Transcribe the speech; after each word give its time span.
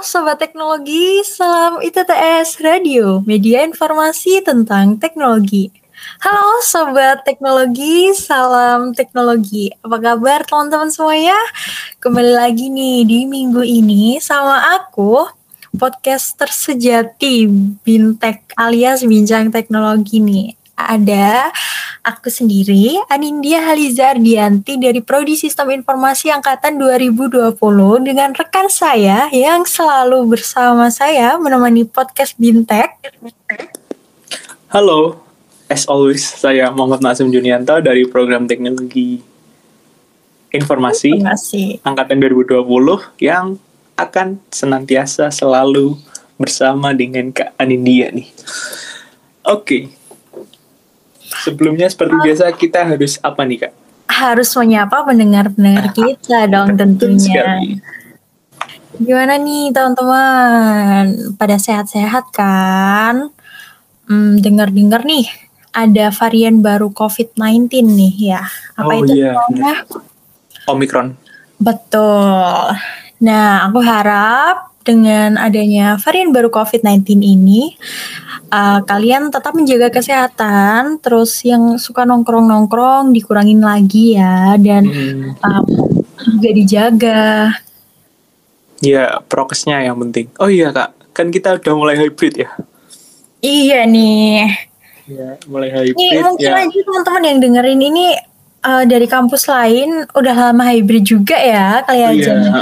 Sobat 0.00 0.40
Teknologi, 0.40 1.20
salam 1.28 1.76
ITTS 1.84 2.64
Radio, 2.64 3.20
media 3.28 3.60
informasi 3.68 4.40
tentang 4.40 4.96
teknologi. 4.96 5.68
Halo 6.24 6.64
Sobat 6.64 7.20
Teknologi, 7.28 8.08
salam 8.16 8.96
teknologi. 8.96 9.68
Apa 9.84 10.00
kabar 10.00 10.48
teman-teman 10.48 10.88
semuanya? 10.88 11.36
Kembali 12.00 12.32
lagi 12.32 12.72
nih 12.72 13.04
di 13.04 13.18
minggu 13.28 13.60
ini 13.60 14.16
sama 14.24 14.80
aku, 14.80 15.28
podcaster 15.76 16.48
sejati 16.48 17.44
Bintek 17.84 18.56
alias 18.56 19.04
Bincang 19.04 19.52
Teknologi 19.52 20.16
nih 20.24 20.59
ada 20.88 21.52
aku 22.00 22.32
sendiri, 22.32 22.96
Anindya 23.12 23.60
Haliza 23.60 24.16
Ardianti 24.16 24.80
dari 24.80 25.04
Prodi 25.04 25.36
Sistem 25.36 25.74
Informasi 25.76 26.32
Angkatan 26.32 26.80
2020 26.80 27.58
dengan 28.06 28.32
rekan 28.32 28.72
saya 28.72 29.28
yang 29.28 29.68
selalu 29.68 30.24
bersama 30.32 30.88
saya 30.88 31.36
menemani 31.36 31.84
podcast 31.84 32.38
Bintek. 32.40 32.96
Halo, 34.72 35.20
as 35.68 35.84
always 35.84 36.24
saya 36.24 36.72
Muhammad 36.72 37.04
Nasim 37.04 37.28
Junianto 37.28 37.76
dari 37.84 38.08
Program 38.08 38.48
Teknologi 38.48 39.20
Informasi, 40.50 41.20
Informasi. 41.20 41.64
Angkatan 41.84 42.18
2020 42.18 42.64
yang 43.22 43.60
akan 43.94 44.40
senantiasa 44.48 45.28
selalu 45.28 45.94
bersama 46.40 46.96
dengan 46.96 47.28
Kak 47.30 47.52
Anindya 47.60 48.08
nih. 48.10 48.28
Oke, 49.44 49.60
okay, 49.60 49.82
Sebelumnya 51.30 51.86
seperti 51.86 52.14
oh. 52.18 52.22
biasa 52.26 52.50
kita 52.58 52.82
harus 52.82 53.16
apa 53.22 53.46
nih 53.46 53.66
kak? 53.66 53.72
Harus 54.10 54.50
menyapa 54.58 55.06
pendengar-pendengar 55.06 55.86
ah, 55.88 55.94
kita 55.94 56.38
dong 56.50 56.74
tentunya. 56.74 57.62
Gimana 58.98 59.38
nih 59.38 59.70
teman-teman? 59.70 61.34
Pada 61.38 61.56
sehat-sehat 61.56 62.34
kan? 62.34 63.30
Hmm, 64.10 64.42
dengar-dengar 64.42 65.06
nih 65.06 65.30
ada 65.70 66.10
varian 66.10 66.58
baru 66.60 66.90
COVID-19 66.90 67.70
nih 67.86 68.14
ya. 68.34 68.42
Apa 68.74 68.90
oh, 68.90 69.00
itu 69.06 69.12
iya. 69.14 69.38
namanya? 69.38 69.74
Omicron. 70.66 71.14
Betul. 71.62 72.74
Nah, 73.22 73.68
aku 73.70 73.78
harap 73.84 74.69
dengan 74.80 75.36
adanya 75.36 76.00
varian 76.00 76.32
baru 76.32 76.48
COVID-19 76.48 77.20
ini 77.20 77.76
uh, 78.50 78.80
kalian 78.84 79.30
tetap 79.30 79.54
menjaga 79.54 79.88
kesehatan, 79.88 80.98
terus 81.00 81.40
yang 81.46 81.78
suka 81.78 82.04
nongkrong-nongkrong 82.04 83.14
dikurangin 83.14 83.62
lagi 83.62 84.18
ya, 84.18 84.58
dan 84.58 84.84
hmm. 84.86 85.40
um, 85.40 85.66
juga 86.20 86.50
dijaga. 86.52 87.24
Ya, 88.80 89.20
prokesnya 89.28 89.84
yang 89.84 89.96
penting. 90.00 90.28
Oh 90.40 90.50
iya 90.50 90.74
kak, 90.74 91.14
kan 91.14 91.30
kita 91.30 91.56
udah 91.56 91.74
mulai 91.76 91.96
hybrid 91.96 92.34
ya? 92.44 92.50
Iya 93.40 93.88
nih. 93.88 94.48
Ya, 95.10 95.28
mulai 95.48 95.70
hybrid. 95.72 95.96
Nih, 95.96 96.20
mungkin 96.20 96.50
ya. 96.50 96.64
aja 96.66 96.80
teman-teman 96.84 97.22
yang 97.24 97.38
dengerin 97.40 97.80
ini 97.80 98.06
uh, 98.64 98.84
dari 98.84 99.06
kampus 99.08 99.48
lain 99.48 100.04
udah 100.12 100.34
lama 100.50 100.64
hybrid 100.68 101.04
juga 101.06 101.38
ya, 101.38 101.84
kali 101.86 102.02
oh, 102.04 102.12
aja. 102.12 102.32
Iya, 102.36 102.60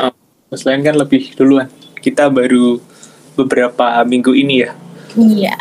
kampus 0.49 0.63
lain 0.67 0.81
kan 0.83 0.95
lebih 0.97 1.23
duluan. 1.35 1.69
Kita 1.99 2.31
baru 2.33 2.79
beberapa 3.39 4.03
minggu 4.03 4.35
ini 4.35 4.67
ya 4.67 4.73
Iya. 5.17 5.57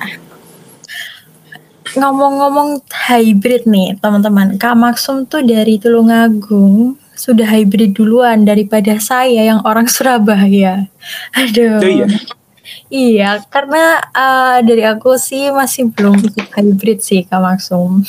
Ngomong-ngomong 1.97 2.83
hybrid 3.09 3.65
nih, 3.65 3.95
teman-teman. 3.97 4.59
Kak 4.59 4.75
Maksum 4.75 5.25
tuh 5.25 5.41
dari 5.41 5.79
Tulungagung 5.79 6.99
sudah 7.17 7.49
hybrid 7.49 7.97
duluan 7.97 8.45
daripada 8.45 9.01
saya 9.01 9.41
yang 9.41 9.65
orang 9.65 9.89
Surabaya. 9.89 10.85
Aduh. 11.33 11.81
Oh, 11.81 11.89
iya. 11.89 12.07
Iya, 12.91 13.29
karena 13.47 14.03
uh, 14.11 14.59
dari 14.61 14.83
aku 14.83 15.15
sih 15.15 15.49
masih 15.49 15.89
belum 15.89 16.19
ikut 16.21 16.47
hybrid 16.53 16.99
sih 17.01 17.23
Kak 17.25 17.39
Maksum. 17.39 18.03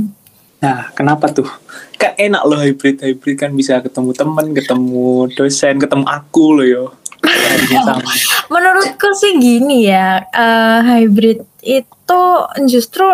nah, 0.62 0.90
kenapa 0.92 1.30
tuh? 1.30 1.48
Kak 1.96 2.18
enak 2.18 2.42
loh 2.44 2.60
hybrid. 2.60 3.00
Hybrid 3.00 3.36
kan 3.38 3.54
bisa 3.56 3.80
ketemu 3.80 4.10
teman, 4.12 4.52
ketemu 4.52 5.30
dosen, 5.32 5.80
ketemu 5.80 6.04
aku 6.04 6.44
loh 6.60 6.66
yo. 6.66 6.84
Menurutku 8.52 9.08
sih 9.16 9.36
gini 9.36 9.88
ya, 9.88 10.24
uh, 10.24 10.80
hybrid 10.84 11.44
itu 11.60 12.22
justru 12.66 13.04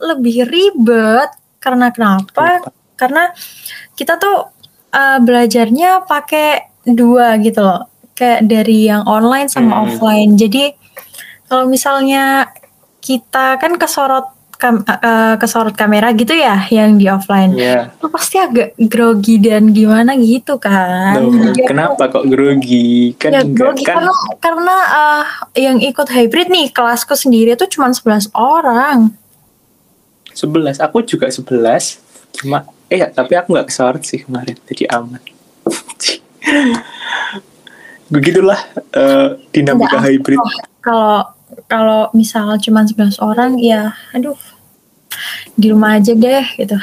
lebih 0.00 0.44
ribet 0.46 1.32
karena 1.58 1.90
kenapa? 1.90 2.62
Karena 2.94 3.32
kita 3.96 4.20
tuh 4.20 4.52
uh, 4.92 5.18
belajarnya 5.20 6.04
pakai 6.04 6.70
dua 6.86 7.40
gitu 7.40 7.64
loh, 7.64 7.88
kayak 8.12 8.46
dari 8.46 8.86
yang 8.86 9.02
online 9.08 9.48
sama 9.48 9.72
hmm. 9.74 9.82
offline. 9.88 10.32
Jadi 10.36 10.76
kalau 11.48 11.66
misalnya 11.66 12.50
kita 13.00 13.56
kan 13.58 13.78
kesorot 13.78 14.35
kam 14.56 14.80
uh, 14.82 15.36
kesorot 15.36 15.76
kamera 15.76 16.10
gitu 16.16 16.32
ya 16.32 16.64
yang 16.72 16.96
di 16.96 17.06
offline. 17.06 17.52
Yeah. 17.52 17.92
itu 17.92 18.08
pasti 18.08 18.40
agak 18.40 18.72
grogi 18.88 19.36
dan 19.36 19.70
gimana 19.70 20.16
gitu 20.16 20.56
kan. 20.56 21.20
Loh, 21.20 21.52
kenapa 21.68 22.08
kok 22.08 22.24
grogi? 22.26 23.12
Kan 23.20 23.36
ya, 23.36 23.42
grogi 23.44 23.84
kan 23.84 24.00
karena, 24.00 24.12
karena 24.40 24.76
uh, 24.88 25.24
yang 25.52 25.76
ikut 25.80 26.08
hybrid 26.08 26.48
nih 26.48 26.72
kelasku 26.72 27.12
sendiri 27.12 27.54
itu 27.54 27.68
cuma 27.76 27.92
11 27.92 28.32
orang. 28.32 29.12
11 30.32 30.80
aku 30.80 31.04
juga 31.04 31.28
11 31.28 32.00
cuma 32.36 32.68
eh 32.92 33.00
ya 33.00 33.08
tapi 33.08 33.32
aku 33.36 33.56
nggak 33.56 33.68
kesorot 33.68 34.02
sih 34.04 34.24
kemarin. 34.24 34.56
Jadi 34.64 34.84
aman. 34.88 35.20
Begitulah 38.12 38.60
uh, 38.94 39.34
dinamika 39.50 39.98
hybrid. 40.00 40.38
kalau 40.80 41.35
kalau 41.66 42.10
misal 42.14 42.54
cuma 42.62 42.86
11 42.86 43.18
orang 43.22 43.58
ya 43.58 43.94
aduh 44.14 44.38
di 45.56 45.72
rumah 45.72 45.96
aja 45.98 46.12
deh 46.12 46.46
gitu. 46.60 46.76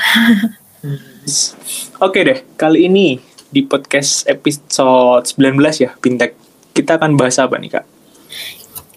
Oke 2.03 2.19
deh, 2.25 2.39
kali 2.59 2.91
ini 2.91 3.15
di 3.53 3.63
podcast 3.63 4.27
episode 4.27 5.23
19 5.29 5.55
ya, 5.79 5.93
Bintek. 6.01 6.35
Kita 6.73 6.97
akan 6.97 7.15
bahas 7.15 7.37
apa 7.37 7.55
nih, 7.61 7.79
Kak? 7.79 7.85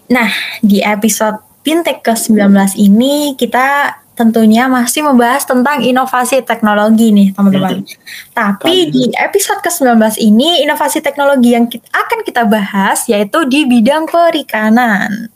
Nah, 0.09 0.31
di 0.65 0.81
episode 0.81 1.39
Bintek 1.61 2.01
ke-19 2.01 2.79
ini 2.79 3.35
kita 3.37 3.99
tentunya 4.17 4.65
masih 4.65 5.05
membahas 5.05 5.45
tentang 5.45 5.85
inovasi 5.85 6.41
teknologi 6.41 7.13
nih 7.13 7.37
teman-teman. 7.37 7.85
Hmm. 7.85 8.33
Tapi 8.33 8.89
di 8.89 9.13
episode 9.13 9.61
ke-19 9.61 10.17
ini 10.25 10.65
inovasi 10.65 11.05
teknologi 11.05 11.53
yang 11.53 11.69
kita, 11.69 11.85
akan 11.93 12.25
kita 12.25 12.49
bahas 12.49 13.05
yaitu 13.05 13.45
di 13.45 13.69
bidang 13.69 14.09
perikanan. 14.09 15.29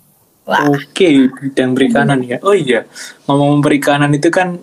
Oke, 0.51 1.31
bidang 1.31 1.71
perikanan 1.73 2.19
ya. 2.21 2.37
Oh 2.43 2.55
iya, 2.55 2.85
ngomong 3.25 3.63
perikanan 3.63 4.11
itu 4.11 4.27
kan 4.27 4.59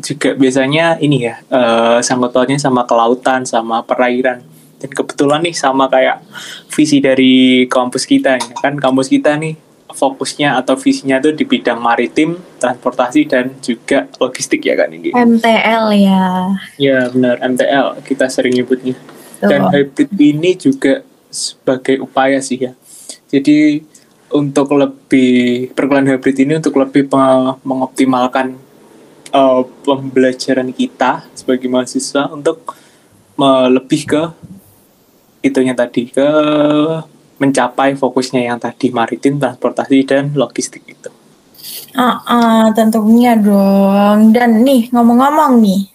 juga 0.00 0.32
biasanya 0.32 0.96
ini 1.02 1.28
ya, 1.28 1.42
uh, 1.52 1.98
sangkut 2.00 2.32
pautnya 2.32 2.56
sama 2.56 2.88
kelautan, 2.88 3.44
sama 3.44 3.84
perairan. 3.84 4.40
Dan 4.80 4.90
kebetulan 4.96 5.44
nih 5.44 5.52
sama 5.52 5.92
kayak 5.92 6.24
visi 6.72 7.04
dari 7.04 7.68
kampus 7.68 8.08
kita 8.08 8.40
ya. 8.40 8.54
Kan 8.64 8.80
kampus 8.80 9.12
kita 9.12 9.36
nih 9.36 9.58
fokusnya 9.92 10.56
atau 10.56 10.78
visinya 10.78 11.18
itu 11.18 11.34
di 11.34 11.44
bidang 11.44 11.76
maritim, 11.82 12.38
transportasi 12.56 13.26
dan 13.26 13.58
juga 13.60 14.08
logistik 14.16 14.64
ya 14.64 14.74
kan 14.78 14.88
ini. 14.88 15.12
MTL 15.12 15.84
ya. 16.00 16.24
Ya 16.80 16.98
benar 17.10 17.36
MTL 17.44 18.00
kita 18.06 18.30
sering 18.32 18.56
nyebutnya. 18.56 18.96
Dan 19.40 19.72
hybrid 19.72 20.12
ini 20.20 20.56
juga 20.56 21.04
sebagai 21.32 22.00
upaya 22.00 22.40
sih 22.40 22.60
ya. 22.60 22.72
Jadi 23.30 23.84
untuk 24.30 24.72
lebih 24.74 25.70
perkuliahan 25.74 26.16
hybrid 26.16 26.36
ini 26.42 26.52
untuk 26.62 26.78
lebih 26.78 27.10
mengoptimalkan 27.66 28.54
uh, 29.34 29.62
pembelajaran 29.82 30.70
kita 30.70 31.26
sebagai 31.34 31.66
mahasiswa 31.66 32.30
untuk 32.30 32.76
lebih 33.72 34.04
ke 34.04 34.22
itunya 35.40 35.72
tadi 35.72 36.12
ke 36.12 36.28
mencapai 37.40 37.96
fokusnya 37.96 38.52
yang 38.52 38.60
tadi 38.60 38.92
maritim, 38.92 39.40
transportasi 39.40 40.04
dan 40.04 40.36
logistik 40.36 40.84
itu. 40.84 41.08
Uh, 41.96 42.20
uh, 42.28 42.64
tentunya 42.76 43.32
dong. 43.32 44.36
Dan 44.36 44.60
nih 44.60 44.92
ngomong-ngomong 44.92 45.56
nih, 45.64 45.88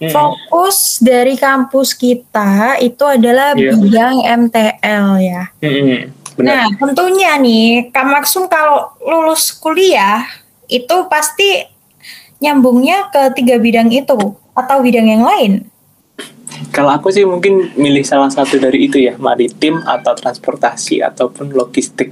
hmm. 0.00 0.08
fokus 0.08 1.04
dari 1.04 1.36
kampus 1.36 1.92
kita 1.92 2.80
itu 2.80 3.04
adalah 3.04 3.52
yeah. 3.52 3.76
bidang 3.76 4.16
MTL 4.48 5.06
ya. 5.20 5.42
Hmm 5.60 6.23
Benar. 6.34 6.66
Nah, 6.66 6.66
tentunya 6.74 7.38
nih, 7.38 7.94
Kak 7.94 8.06
Maksum 8.10 8.50
kalau 8.50 8.90
lulus 9.02 9.54
kuliah 9.54 10.26
itu 10.66 10.96
pasti 11.06 11.62
nyambungnya 12.42 13.08
ke 13.14 13.30
tiga 13.38 13.56
bidang 13.62 13.88
itu 13.94 14.18
atau 14.54 14.76
bidang 14.82 15.06
yang 15.06 15.22
lain. 15.22 15.70
Kalau 16.74 16.90
aku 16.90 17.10
sih 17.10 17.22
mungkin 17.26 17.74
milih 17.78 18.02
salah 18.02 18.30
satu 18.30 18.58
dari 18.58 18.86
itu 18.90 18.98
ya, 18.98 19.14
maritim 19.18 19.78
atau 19.82 20.14
transportasi 20.14 21.02
ataupun 21.02 21.54
logistik. 21.54 22.10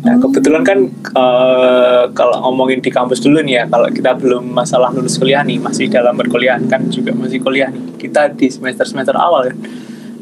Nah 0.00 0.16
hmm. 0.16 0.22
kebetulan 0.24 0.62
kan 0.64 0.78
uh, 1.12 2.08
kalau 2.16 2.40
ngomongin 2.48 2.80
di 2.80 2.88
kampus 2.88 3.20
dulu 3.20 3.44
nih 3.44 3.60
ya, 3.60 3.64
kalau 3.68 3.88
kita 3.92 4.16
belum 4.16 4.48
masalah 4.48 4.92
lulus 4.92 5.20
kuliah 5.20 5.44
nih, 5.44 5.60
masih 5.60 5.92
dalam 5.92 6.16
perkuliahan 6.16 6.64
kan 6.68 6.88
juga 6.88 7.12
masih 7.12 7.40
kuliah 7.40 7.68
nih. 7.68 8.00
Kita 8.00 8.32
di 8.32 8.48
semester 8.48 8.88
semester 8.88 9.16
awal 9.16 9.52
kan. 9.52 9.56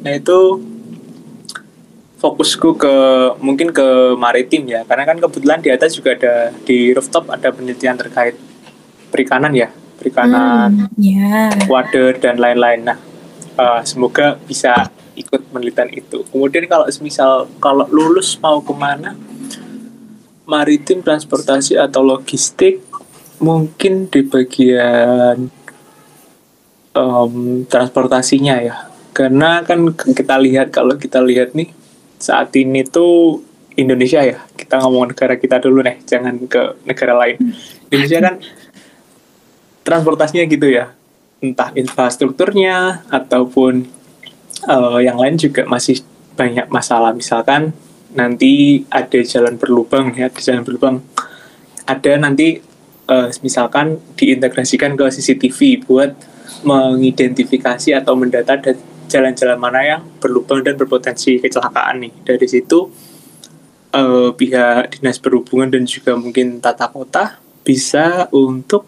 Nah 0.03 0.13
itu 0.15 0.39
fokusku 2.19 2.75
ke 2.77 2.95
mungkin 3.39 3.71
ke 3.71 4.15
maritim 4.19 4.67
ya. 4.67 4.83
Karena 4.85 5.07
kan 5.07 5.19
kebetulan 5.23 5.63
di 5.63 5.71
atas 5.71 5.95
juga 5.95 6.19
ada 6.19 6.51
di 6.67 6.91
rooftop 6.93 7.31
ada 7.31 7.49
penelitian 7.55 7.95
terkait 7.95 8.35
perikanan 9.11 9.55
ya. 9.55 9.71
Perikanan 9.99 10.87
Hmm, 10.87 10.95
ya. 10.99 11.51
wader 11.67 12.19
dan 12.19 12.39
lain-lain. 12.39 12.87
Nah 12.87 12.99
eh, 13.59 13.81
semoga 13.87 14.39
bisa 14.47 14.91
ikut 15.19 15.51
penelitian 15.51 15.91
itu. 15.91 16.23
Kemudian 16.31 16.67
kalau 16.71 16.87
misal 17.03 17.51
kalau 17.59 17.87
lulus 17.91 18.39
mau 18.39 18.63
ke 18.63 18.71
mana 18.71 19.19
maritim 20.47 21.03
transportasi 21.03 21.77
atau 21.77 22.01
logistik 22.01 22.81
mungkin 23.39 24.07
di 24.09 24.23
bagian 24.25 25.51
em, 26.95 27.35
transportasinya 27.67 28.57
ya. 28.63 28.77
Karena 29.15 29.67
kan 29.67 29.91
kita 29.93 30.39
lihat 30.39 30.71
kalau 30.71 30.95
kita 30.95 31.19
lihat 31.19 31.53
nih 31.59 31.75
saat 32.19 32.51
ini 32.59 32.85
tuh 32.85 33.43
Indonesia 33.79 34.21
ya. 34.27 34.43
Kita 34.59 34.83
ngomong 34.83 35.15
negara 35.15 35.39
kita 35.39 35.63
dulu 35.63 35.81
nih 35.87 36.03
jangan 36.03 36.35
ke 36.51 36.83
negara 36.83 37.15
lain. 37.15 37.39
Indonesia 37.89 38.19
kan 38.19 38.35
transportasinya 39.87 40.45
gitu 40.51 40.67
ya. 40.69 40.93
Entah 41.39 41.71
infrastrukturnya 41.79 43.07
ataupun 43.09 43.87
eh, 44.67 44.99
yang 45.07 45.17
lain 45.17 45.39
juga 45.39 45.63
masih 45.65 46.03
banyak 46.35 46.67
masalah. 46.69 47.15
Misalkan 47.15 47.71
nanti 48.13 48.83
ada 48.91 49.21
jalan 49.23 49.55
berlubang 49.55 50.11
ya 50.19 50.27
ada 50.27 50.41
jalan 50.43 50.67
berlubang. 50.67 50.97
Ada 51.87 52.19
nanti 52.19 52.59
eh, 53.09 53.29
misalkan 53.47 54.03
diintegrasikan 54.19 54.99
ke 54.99 55.07
CCTV 55.07 55.87
buat 55.87 56.13
mengidentifikasi 56.67 57.95
atau 57.95 58.19
mendata 58.19 58.59
da- 58.59 58.98
jalan-jalan 59.09 59.59
mana 59.59 59.81
yang 59.83 60.01
berlubang 60.21 60.61
dan 60.63 60.77
berpotensi 60.77 61.41
kecelakaan 61.41 62.05
nih. 62.05 62.13
Dari 62.23 62.47
situ 62.47 62.93
eh, 63.93 64.31
pihak 64.37 65.01
dinas 65.01 65.17
perhubungan 65.19 65.73
dan 65.73 65.89
juga 65.89 66.15
mungkin 66.15 66.61
tata 66.61 66.93
kota 66.93 67.41
bisa 67.65 68.29
untuk 68.33 68.85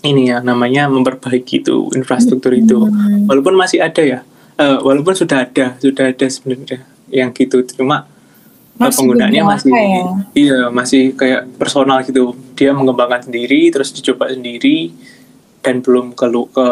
ini 0.00 0.32
ya 0.32 0.40
namanya 0.40 0.88
memperbaiki 0.88 1.60
itu 1.60 1.92
infrastruktur 1.92 2.56
itu. 2.56 2.76
Hmm. 2.88 3.28
walaupun 3.28 3.56
masih 3.56 3.84
ada 3.84 4.00
ya. 4.00 4.20
Eh, 4.60 4.78
walaupun 4.80 5.16
sudah 5.16 5.48
ada 5.48 5.76
sudah 5.80 6.12
ada 6.12 6.26
sebenarnya 6.28 6.84
yang 7.12 7.32
gitu. 7.32 7.60
Cuma 7.76 8.04
eh, 8.04 8.80
Masih 8.80 8.96
penggunaannya 9.04 9.42
masih 9.44 9.70
ya? 9.72 10.04
iya 10.36 10.58
masih 10.72 11.02
kayak 11.16 11.48
personal 11.60 12.00
gitu. 12.04 12.32
Dia 12.56 12.72
mengembangkan 12.72 13.28
sendiri 13.28 13.68
terus 13.72 13.92
dicoba 13.92 14.28
sendiri 14.32 14.92
dan 15.60 15.84
belum 15.84 16.16
kalau 16.16 16.48
ke 16.48 16.66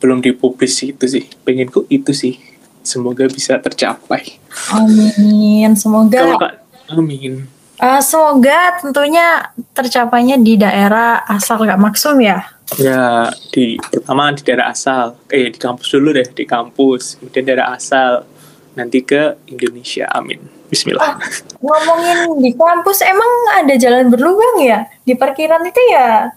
belum 0.00 0.24
dipublis 0.24 0.80
itu 0.84 1.04
sih. 1.04 1.24
Pengenku 1.44 1.84
itu 1.92 2.12
sih. 2.16 2.40
Semoga 2.82 3.28
bisa 3.30 3.60
tercapai. 3.60 4.40
Amin. 4.74 5.76
Semoga 5.78 6.18
kalau 6.18 6.50
amin. 6.90 7.46
Eh, 7.82 8.02
semoga 8.02 8.78
tentunya 8.78 9.50
tercapainya 9.74 10.38
di 10.38 10.54
daerah 10.54 11.26
asal 11.26 11.58
Kak 11.66 11.82
Maksum 11.82 12.22
ya. 12.22 12.46
ya 12.78 13.26
di 13.50 13.74
pertama 13.78 14.30
di 14.30 14.42
daerah 14.46 14.70
asal. 14.70 15.18
Eh 15.26 15.50
di 15.50 15.58
kampus 15.58 15.88
dulu 15.92 16.14
deh 16.14 16.26
di 16.30 16.44
kampus. 16.46 17.18
Kemudian 17.20 17.44
daerah 17.44 17.74
asal. 17.74 18.24
Nanti 18.72 19.04
ke 19.04 19.36
Indonesia. 19.52 20.08
Amin. 20.08 20.40
Bismillah. 20.72 21.20
Ngomongin 21.60 22.40
di 22.40 22.56
kampus 22.56 23.04
emang 23.04 23.32
ada 23.60 23.74
jalan 23.76 24.08
berlubang 24.08 24.64
ya? 24.64 24.88
Di 25.04 25.12
parkiran 25.12 25.60
itu 25.68 25.82
ya? 25.92 26.32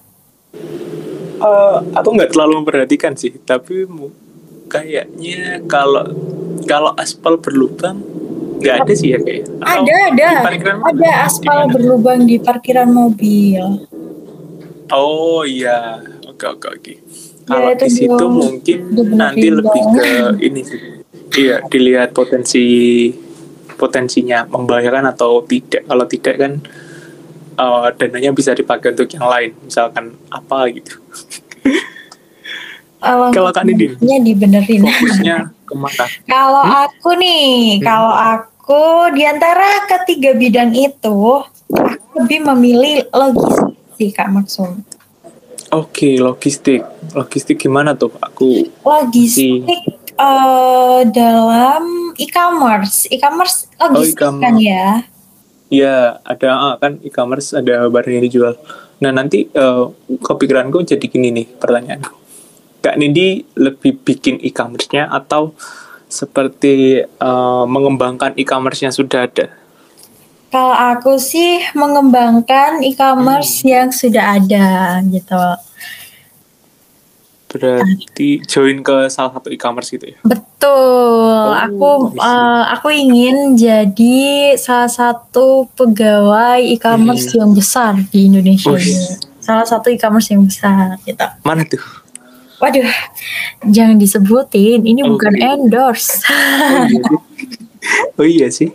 Eh, 1.36 1.78
aku 1.92 2.10
nggak 2.16 2.32
terlalu 2.32 2.64
memperhatikan 2.64 3.12
sih 3.14 3.36
tapi 3.44 3.84
kayaknya 4.72 5.60
kalau 5.68 6.08
kalau 6.64 6.96
aspal 6.96 7.36
berlubang 7.36 8.00
nggak 8.64 8.88
ada 8.88 8.94
sih 8.96 9.12
ya 9.12 9.20
kayak 9.20 9.44
Ada 9.60 9.96
ada. 10.16 10.28
ada 10.80 11.10
aspal 11.28 11.68
Gimana? 11.68 11.74
berlubang 11.76 12.20
di 12.24 12.40
parkiran 12.40 12.88
mobil. 12.88 13.84
oh 14.90 15.44
iya. 15.44 16.00
Oke 16.26 16.46
oke 16.48 16.68
oke. 16.72 16.94
Kalau 17.46 17.70
itu 17.70 17.84
di 17.84 17.92
situ 17.92 18.26
mungkin 18.26 18.80
nanti 19.14 19.48
lebih 19.52 19.84
ke 19.92 20.08
ini 20.42 20.62
sih. 20.64 20.80
Iya 21.36 21.68
dilihat 21.68 22.16
potensi 22.16 22.64
potensinya 23.76 24.48
membahayakan 24.48 25.12
atau 25.12 25.44
tidak. 25.44 25.84
Kalau 25.84 26.06
tidak 26.08 26.36
kan 26.40 26.52
eh, 27.56 27.88
dananya 28.00 28.32
bisa 28.32 28.56
dipakai 28.56 28.96
untuk 28.96 29.12
yang 29.12 29.28
lain. 29.28 29.52
Misalkan 29.62 30.16
apa 30.32 30.72
gitu 30.72 31.05
Kalau 33.06 33.50
Kak 33.54 33.64
Nidin? 33.70 33.94
Dibenerin. 34.02 34.82
fokusnya 34.82 35.54
ke 35.66 35.74
mana 35.78 36.06
Kalau 36.26 36.64
aku 36.64 37.14
nih, 37.18 37.78
Hmm. 37.78 37.84
kalau 37.86 38.14
aku 38.14 38.84
di 39.14 39.22
antara 39.26 39.86
ketiga 39.86 40.34
bidang 40.34 40.74
itu, 40.74 41.46
aku 41.70 42.14
lebih 42.26 42.40
memilih 42.50 43.06
logistik 43.14 43.78
sih 43.96 44.10
Kak 44.10 44.30
Maksum. 44.34 44.82
Oke, 45.70 46.18
logistik. 46.18 46.82
Logistik 47.14 47.58
gimana 47.60 47.94
tuh? 47.94 48.10
Aku 48.18 48.66
Logistik 48.82 49.66
eh, 50.16 51.00
dalam 51.12 52.16
e-commerce, 52.16 53.06
e-commerce 53.12 53.68
logistik 53.78 54.16
e-commerce. 54.18 54.44
kan 54.46 54.56
ya. 54.56 54.86
ya 55.68 55.96
ada 56.24 56.48
ah, 56.56 56.76
kan 56.80 56.98
e-commerce 57.04 57.52
ada 57.52 57.86
barang 57.86 58.14
yang 58.18 58.24
dijual. 58.24 58.56
Nah 59.02 59.12
nanti 59.12 59.48
eh, 59.48 59.86
kepikiranku 60.22 60.84
jadi 60.84 61.06
gini 61.06 61.32
nih 61.32 61.48
pertanyaanku. 61.60 62.14
Kak 62.80 63.02
Nindi 63.02 63.42
lebih 63.58 63.98
bikin 64.06 64.38
e-commerce-nya 64.40 65.10
atau 65.10 65.52
seperti 66.06 67.02
eh, 67.04 67.64
mengembangkan 67.66 68.38
e-commerce 68.38 68.86
yang 68.86 68.94
sudah 68.94 69.26
ada? 69.26 69.48
Kalau 70.54 70.72
aku 70.72 71.20
sih 71.20 71.60
mengembangkan 71.76 72.80
e-commerce 72.80 73.66
Hmm. 73.66 73.68
yang 73.68 73.90
sudah 73.92 74.40
ada 74.40 75.02
gitu. 75.04 75.44
Berarti 77.56 78.44
join 78.44 78.84
ke 78.84 79.08
salah 79.08 79.32
satu 79.32 79.48
e-commerce 79.48 79.88
gitu 79.90 80.12
ya? 80.12 80.20
Betul, 80.28 80.76
Oh, 81.16 81.56
aku 81.56 81.90
eh, 82.18 82.64
aku 82.70 82.92
ingin 82.92 83.56
jadi 83.56 84.20
salah 84.60 84.92
satu 84.92 85.72
pegawai 85.72 86.60
e-commerce 86.68 87.32
Hmm. 87.32 87.40
yang 87.40 87.52
besar 87.56 87.92
di 88.12 88.28
Indonesia. 88.28 88.76
Ini. 88.76 89.24
Salah 89.40 89.64
satu 89.64 89.88
e-commerce 89.88 90.36
yang 90.36 90.44
besar 90.44 91.00
gitu. 91.02 91.24
Mana 91.48 91.64
tuh? 91.64 91.80
Waduh, 92.56 92.88
jangan 93.68 93.96
disebutin, 93.96 94.84
ini 94.84 95.00
Oke. 95.00 95.16
bukan 95.16 95.34
endorse. 95.38 96.24
Oh 96.28 96.88
iya, 96.88 97.04
oh 98.16 98.28
iya 98.28 98.48
sih. 98.50 98.72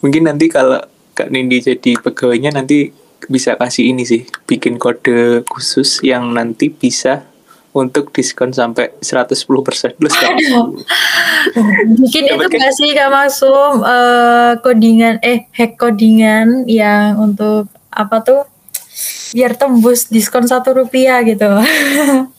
Mungkin 0.00 0.26
nanti 0.26 0.50
kalau 0.50 0.82
Kak 1.12 1.28
Nindi 1.28 1.60
jadi 1.60 1.94
pegawainya 2.00 2.50
nanti 2.50 2.90
bisa 3.28 3.54
kasih 3.54 3.92
ini 3.92 4.02
sih, 4.02 4.24
bikin 4.48 4.80
kode 4.80 5.44
khusus 5.46 6.00
yang 6.00 6.32
nanti 6.32 6.72
bisa 6.72 7.29
untuk 7.70 8.10
diskon 8.10 8.50
sampai 8.50 8.90
110% 8.98 9.46
plus 9.94 10.14
Aduh. 10.18 10.82
Bikin 12.02 12.24
itu 12.26 12.46
nggak 12.50 12.74
sih 12.74 12.90
Kak 12.92 13.10
Maksum 13.14 13.86
eh, 13.86 14.52
codingan 14.58 15.22
eh 15.22 15.46
hack 15.54 15.78
codingan 15.78 16.66
yang 16.66 17.22
untuk 17.22 17.70
apa 17.94 18.22
tuh 18.26 18.42
biar 19.30 19.54
tembus 19.54 20.10
diskon 20.10 20.44
satu 20.46 20.74
rupiah 20.74 21.22
gitu. 21.22 21.46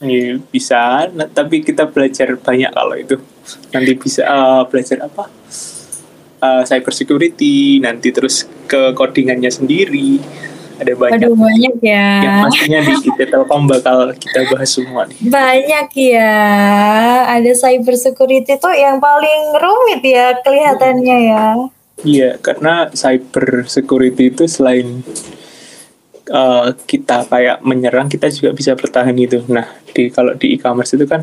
Iya, 0.02 0.42
bisa, 0.50 1.08
nah, 1.14 1.30
tapi 1.30 1.62
kita 1.62 1.88
belajar 1.88 2.36
banyak 2.36 2.70
kalau 2.74 2.96
itu. 2.98 3.16
Nanti 3.72 3.92
bisa 3.96 4.22
eh, 4.28 4.62
belajar 4.68 5.08
apa? 5.08 5.24
Eh, 6.42 6.62
cyber 6.66 6.92
security, 6.92 7.78
nanti 7.78 8.10
terus 8.10 8.44
ke 8.66 8.92
codingannya 8.92 9.48
sendiri. 9.48 10.18
Ada 10.82 10.92
banyak. 10.98 11.14
Aduh 11.22 11.34
banyak 11.38 11.74
ya. 11.78 12.08
Yang 12.26 12.36
pastinya 12.42 12.78
di 12.82 12.92
IT 13.06 13.20
Telkom 13.30 13.62
bakal 13.70 13.98
kita 14.18 14.38
bahas 14.50 14.70
semua 14.74 15.06
nih. 15.06 15.18
Banyak 15.22 15.88
ya. 15.94 16.34
Ada 17.30 17.52
cyber 17.54 17.94
security 17.94 18.58
tuh 18.58 18.74
yang 18.74 18.98
paling 18.98 19.40
rumit 19.62 20.02
ya 20.02 20.34
kelihatannya 20.42 21.16
ya. 21.30 21.46
Iya, 22.02 22.30
karena 22.42 22.90
cyber 22.90 23.70
security 23.70 24.34
itu 24.34 24.50
selain 24.50 25.06
uh, 26.34 26.74
kita 26.82 27.30
kayak 27.30 27.62
menyerang, 27.62 28.10
kita 28.10 28.26
juga 28.34 28.50
bisa 28.50 28.74
bertahan 28.74 29.14
gitu. 29.14 29.46
Nah, 29.46 29.70
di 29.94 30.10
kalau 30.10 30.34
di 30.34 30.58
e-commerce 30.58 30.98
itu 30.98 31.06
kan 31.06 31.22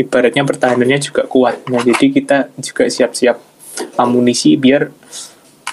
ibaratnya 0.00 0.40
pertahanannya 0.48 0.98
juga 1.04 1.28
kuat. 1.28 1.68
Nah, 1.68 1.84
jadi 1.84 2.06
kita 2.08 2.38
juga 2.64 2.88
siap-siap 2.88 3.36
amunisi 4.00 4.56
biar 4.56 4.88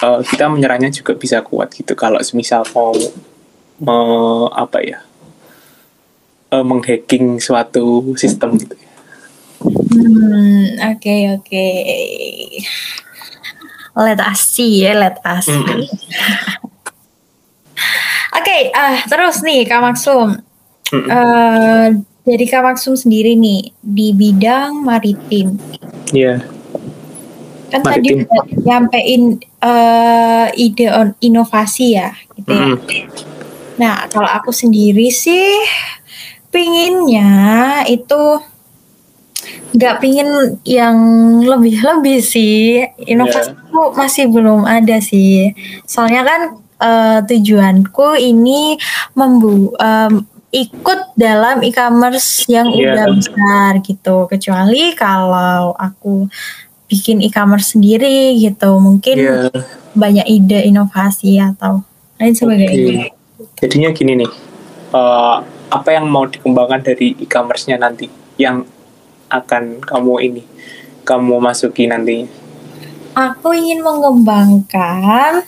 uh, 0.02 0.20
kita 0.24 0.50
menyerangnya 0.50 0.90
juga 0.90 1.14
bisa 1.14 1.44
kuat 1.44 1.70
gitu. 1.76 1.92
Kalau 1.94 2.18
semisal 2.24 2.66
mau 2.72 2.94
mau 3.82 4.48
apa 4.54 4.78
ya 4.80 4.98
uh, 6.54 6.64
menghacking 6.64 7.38
suatu 7.42 8.14
sistem 8.18 8.56
gitu. 8.58 8.74
Hmm, 9.64 10.76
oke 10.94 11.16
oke. 11.40 11.66
Let 13.94 14.18
us 14.18 14.42
see 14.42 14.82
ya, 14.82 14.98
let 14.98 15.22
us 15.22 15.46
see. 15.46 15.54
Mm-mm. 15.54 15.86
Oke, 18.34 18.74
ah 18.74 18.98
terus 19.06 19.46
nih 19.46 19.62
Kak 19.62 19.78
Maksum. 19.78 20.42
Mm-mm. 20.90 21.06
Eh, 21.06 21.88
dari 22.26 22.46
Kak 22.50 22.66
Maksum 22.66 22.98
sendiri 22.98 23.38
nih 23.38 23.70
di 23.78 24.10
bidang 24.10 24.82
maritim. 24.82 25.54
Iya. 26.10 26.42
kan 27.74 27.82
tadi 27.82 28.22
nyampein 28.62 29.42
uh, 29.64 30.46
ide 30.52 30.92
on 30.92 31.16
inovasi 31.24 31.96
ya 31.96 32.12
gitu 32.36 32.52
ya. 32.52 32.66
Mm. 32.76 32.78
Nah, 33.74 34.06
kalau 34.06 34.30
aku 34.30 34.54
sendiri 34.54 35.10
sih 35.10 35.50
pinginnya 36.54 37.82
itu 37.90 38.38
nggak 39.74 39.98
pingin 39.98 40.30
yang 40.62 40.96
lebih-lebih 41.42 42.22
sih 42.22 42.86
inovasi 43.10 43.50
yeah. 43.50 43.58
itu 43.58 43.80
masih 43.98 44.24
belum 44.30 44.62
ada 44.62 45.02
sih 45.02 45.50
soalnya 45.82 46.22
kan 46.22 46.40
uh, 46.78 47.18
tujuanku 47.26 48.14
ini 48.14 48.78
membu 49.18 49.74
um, 49.74 50.22
ikut 50.54 51.18
dalam 51.18 51.66
e-commerce 51.66 52.46
yang 52.46 52.70
yeah. 52.70 52.94
udah 52.94 53.06
besar 53.18 53.70
gitu 53.82 54.30
kecuali 54.30 54.94
kalau 54.94 55.74
aku 55.74 56.30
bikin 56.90 57.24
e-commerce 57.24 57.76
sendiri 57.76 58.36
gitu. 58.38 58.76
Mungkin 58.78 59.16
yeah. 59.18 59.50
banyak 59.96 60.26
ide 60.26 60.68
inovasi 60.68 61.40
atau 61.40 61.84
lain 62.18 62.34
sebagainya 62.34 63.10
okay. 63.10 63.10
jadinya 63.58 63.90
gini 63.90 64.12
nih 64.22 64.30
uh, 64.94 65.42
apa 65.68 65.88
yang 65.90 66.06
mau 66.06 66.24
dikembangkan 66.24 66.86
dari 66.86 67.18
e-commerce-nya 67.18 67.76
nanti 67.80 68.06
yang 68.38 68.62
akan 69.26 69.82
kamu 69.82 70.14
ini 70.22 70.42
kamu 71.02 71.42
masuki 71.42 71.84
nanti? 71.90 72.24
Aku 73.14 73.50
ingin 73.54 73.82
mengembangkan 73.82 75.42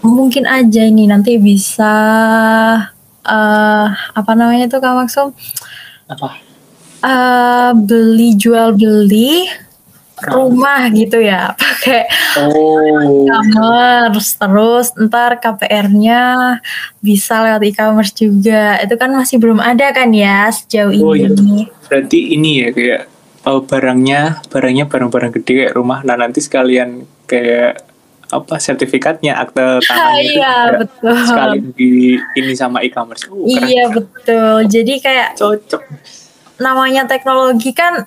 mungkin 0.00 0.48
aja 0.48 0.86
ini 0.86 1.04
nanti 1.10 1.36
bisa 1.36 1.92
uh, 3.26 3.86
apa 3.90 4.32
namanya 4.38 4.70
itu 4.70 4.78
kak 4.78 4.94
Maksum? 4.94 5.28
Apa? 6.06 6.38
Uh, 7.00 7.72
beli 7.74 8.38
jual 8.38 8.76
beli 8.78 9.48
rumah 10.28 10.92
gitu 10.92 11.18
ya 11.20 11.54
pakai 11.60 12.04
oh. 12.44 13.24
e-commerce 13.24 14.36
terus 14.36 14.86
ntar 14.96 15.40
KPR-nya 15.40 16.20
bisa 17.00 17.40
lewat 17.40 17.62
e-commerce 17.64 18.12
juga 18.12 18.76
itu 18.84 18.94
kan 19.00 19.10
masih 19.16 19.40
belum 19.40 19.62
ada 19.62 19.88
kan 19.96 20.12
ya 20.12 20.52
sejauh 20.52 20.92
oh, 21.00 21.16
ini 21.16 21.64
iya. 21.64 21.88
berarti 21.88 22.18
ini 22.36 22.50
ya 22.64 22.68
kayak 22.74 23.02
oh, 23.48 23.64
barangnya 23.64 24.44
barangnya 24.52 24.84
barang-barang 24.86 25.32
gede 25.40 25.52
kayak 25.64 25.74
rumah 25.76 26.04
nah 26.04 26.20
nanti 26.20 26.44
sekalian 26.44 27.08
kayak 27.24 27.90
apa 28.30 28.62
sertifikatnya 28.62 29.34
akte 29.34 29.82
tanahnya 29.82 30.22
iya, 30.38 30.54
betul. 30.78 31.18
sekali 31.26 31.58
di 31.74 32.14
ini 32.38 32.52
sama 32.54 32.78
e-commerce. 32.86 33.26
Uh, 33.26 33.46
iya 33.66 33.90
betul. 33.90 34.70
Jadi 34.70 35.02
kayak 35.02 35.34
cocok. 35.34 35.82
Namanya 36.62 37.10
teknologi 37.10 37.74
kan 37.74 38.06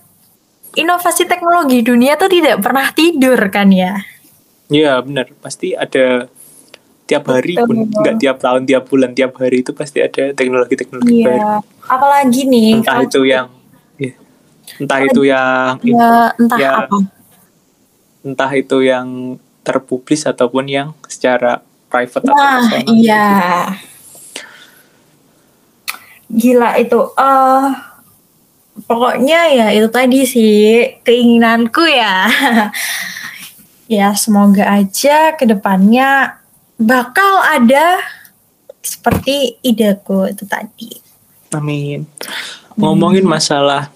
inovasi 0.73 1.29
teknologi 1.29 1.85
dunia 1.85 2.17
tuh 2.17 2.29
tidak 2.29 2.61
pernah 2.61 2.89
tidur 2.93 3.39
kan 3.53 3.69
ya? 3.69 4.01
Iya 4.73 5.01
benar, 5.05 5.29
pasti 5.37 5.77
ada 5.77 6.25
tiap 7.03 7.23
hari 7.29 7.59
Betul. 7.59 7.67
pun 7.67 7.77
nggak 7.93 8.15
tiap 8.17 8.37
tahun, 8.39 8.61
tiap 8.65 8.83
bulan, 8.87 9.11
tiap 9.11 9.35
hari 9.37 9.61
itu 9.61 9.71
pasti 9.75 9.99
ada 10.01 10.31
teknologi-teknologi 10.33 11.13
iya. 11.13 11.27
baru. 11.27 11.47
Apalagi 11.85 12.41
nih, 12.47 12.69
entah 12.79 12.99
itu 13.03 13.21
yang, 13.27 13.47
ya, 13.99 14.13
entah 14.79 14.99
itu 15.03 15.21
yang, 15.27 15.71
ya, 15.83 16.31
entah 16.39 16.57
ya, 16.57 16.69
apa, 16.87 16.97
entah 18.23 18.51
itu 18.55 18.77
yang 18.81 19.37
terpublis 19.61 20.23
ataupun 20.25 20.65
yang 20.67 20.95
secara 21.05 21.59
private 21.91 22.23
nah, 22.25 22.65
atau 22.65 22.89
iya. 22.89 23.27
Gila 26.33 26.81
itu. 26.81 26.97
Uh, 27.13 27.92
pokoknya 28.73 29.39
ya 29.53 29.67
itu 29.73 29.87
tadi 29.93 30.25
sih 30.25 30.53
keinginanku 31.05 31.83
ya. 31.87 32.15
Ya 33.91 34.15
semoga 34.15 34.63
aja 34.79 35.35
ke 35.35 35.43
depannya 35.43 36.39
bakal 36.79 37.45
ada 37.45 37.99
seperti 38.81 39.59
ideku 39.61 40.25
itu 40.25 40.47
tadi. 40.47 40.97
Amin. 41.53 42.07
Ngomongin 42.79 43.27
masalah 43.27 43.91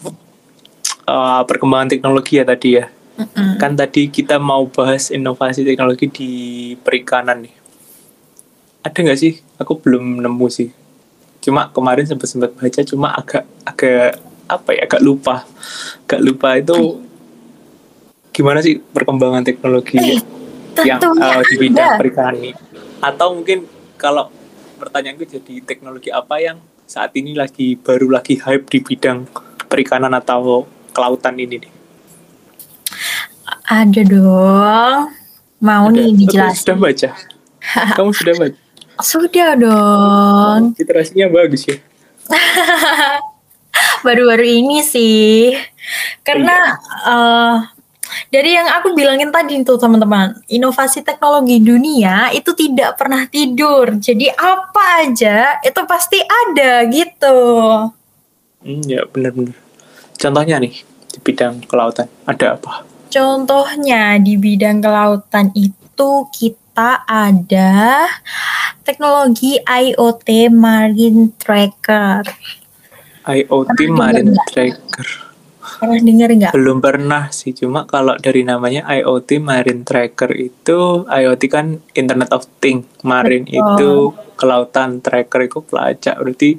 uh, 1.07 1.41
perkembangan 1.48 1.89
teknologi 1.98 2.38
ya 2.38 2.46
tadi 2.46 2.69
ya. 2.77 2.86
Mm-mm. 3.17 3.57
kan 3.57 3.74
tadi 3.74 4.13
kita 4.13 4.38
mau 4.38 4.69
bahas 4.69 5.10
inovasi 5.10 5.65
teknologi 5.65 6.05
di 6.05 6.31
perikanan 6.77 7.50
nih. 7.50 7.55
Ada 8.86 8.98
nggak 9.01 9.17
sih? 9.17 9.41
Aku 9.57 9.81
belum 9.81 10.22
nemu 10.22 10.48
sih. 10.53 10.69
Cuma 11.41 11.74
kemarin 11.74 12.05
sempat 12.05 12.29
sempat 12.29 12.53
baca 12.53 12.81
cuma 12.86 13.17
agak 13.17 13.50
agak 13.65 14.22
apa 14.48 14.70
ya 14.74 14.88
agak 14.88 15.04
lupa. 15.04 15.44
Agak 16.08 16.22
lupa 16.24 16.56
itu 16.56 17.04
gimana 18.32 18.63
sih 18.63 18.80
perkembangan 18.80 19.44
teknologi 19.44 19.98
eh, 20.00 20.86
yang 20.88 21.00
uh, 21.04 21.42
di 21.44 21.56
bidang 21.60 22.00
perikanan 22.00 22.36
ini? 22.39 22.51
Atau 23.04 23.38
mungkin 23.38 23.68
kalau 24.00 24.32
pertanyaanku 24.80 25.27
jadi 25.27 25.54
teknologi 25.68 26.10
apa 26.10 26.39
yang 26.39 26.58
saat 26.88 27.12
ini 27.20 27.36
lagi 27.36 27.75
baru 27.75 28.08
lagi 28.08 28.39
hype 28.39 28.72
di 28.72 28.80
bidang 28.80 29.27
perikanan 29.68 30.16
atau 30.16 30.63
kelautan 30.96 31.36
ini 31.36 31.68
nih? 31.68 31.72
Ada 33.68 34.01
dong. 34.08 35.12
Mau 35.60 35.86
ada. 35.89 35.96
nih 35.98 36.16
dijelasin 36.16 36.63
sudah 36.63 36.77
baca. 36.80 37.10
Kamu 38.00 38.12
sudah 38.16 38.36
baca? 38.39 38.60
Sudah 39.04 39.50
dong. 39.60 40.74
Literasinya 40.74 41.30
bagus 41.30 41.70
ya 41.70 41.77
baru-baru 44.04 44.46
ini 44.46 44.84
sih. 44.84 45.56
Karena 46.25 46.75
uh, 47.08 47.56
dari 48.32 48.56
yang 48.56 48.68
aku 48.72 48.96
bilangin 48.96 49.32
tadi 49.32 49.60
tuh 49.63 49.80
teman-teman 49.80 50.36
inovasi 50.48 51.04
teknologi 51.04 51.60
dunia 51.60 52.32
itu 52.36 52.51
tidak 52.56 53.00
pernah 53.00 53.27
tidur. 53.27 53.96
Jadi 54.00 54.32
apa 54.32 55.08
aja 55.08 55.60
itu 55.63 55.82
pasti 55.88 56.20
ada 56.24 56.84
gitu. 56.88 57.38
Hmm, 58.63 58.84
ya 58.84 59.06
benar-benar 59.08 59.56
contohnya 60.18 60.58
nih 60.60 60.74
di 61.13 61.20
bidang 61.22 61.63
kelautan 61.70 62.10
ada 62.25 62.58
apa? 62.58 62.84
Contohnya 63.08 64.20
di 64.20 64.36
bidang 64.36 64.84
kelautan 64.84 65.54
itu 65.56 66.10
kita 66.36 67.08
ada 67.08 68.06
teknologi 68.84 69.56
IoT 69.63 70.51
Marine 70.51 71.32
Tracker 71.39 72.27
IoT 73.27 73.79
Marine 73.91 74.34
Tracker. 74.48 75.07
Pernah 75.77 76.00
dengar 76.00 76.29
nggak? 76.31 76.51
Belum 76.55 76.79
pernah 76.79 77.24
sih, 77.29 77.51
cuma 77.51 77.84
kalau 77.84 78.15
dari 78.17 78.41
namanya 78.48 78.88
IoT 78.88 79.43
Marine 79.43 79.84
Tracker 79.84 80.31
itu 80.34 81.03
IoT 81.05 81.43
kan 81.51 81.84
Internet 81.91 82.31
of 82.31 82.48
Things, 82.63 82.88
Marine 83.03 83.46
Betul. 83.46 83.60
itu 83.60 83.91
kelautan, 84.39 85.03
tracker 85.03 85.43
itu 85.43 85.60
pelacak. 85.60 86.15
Berarti 86.17 86.50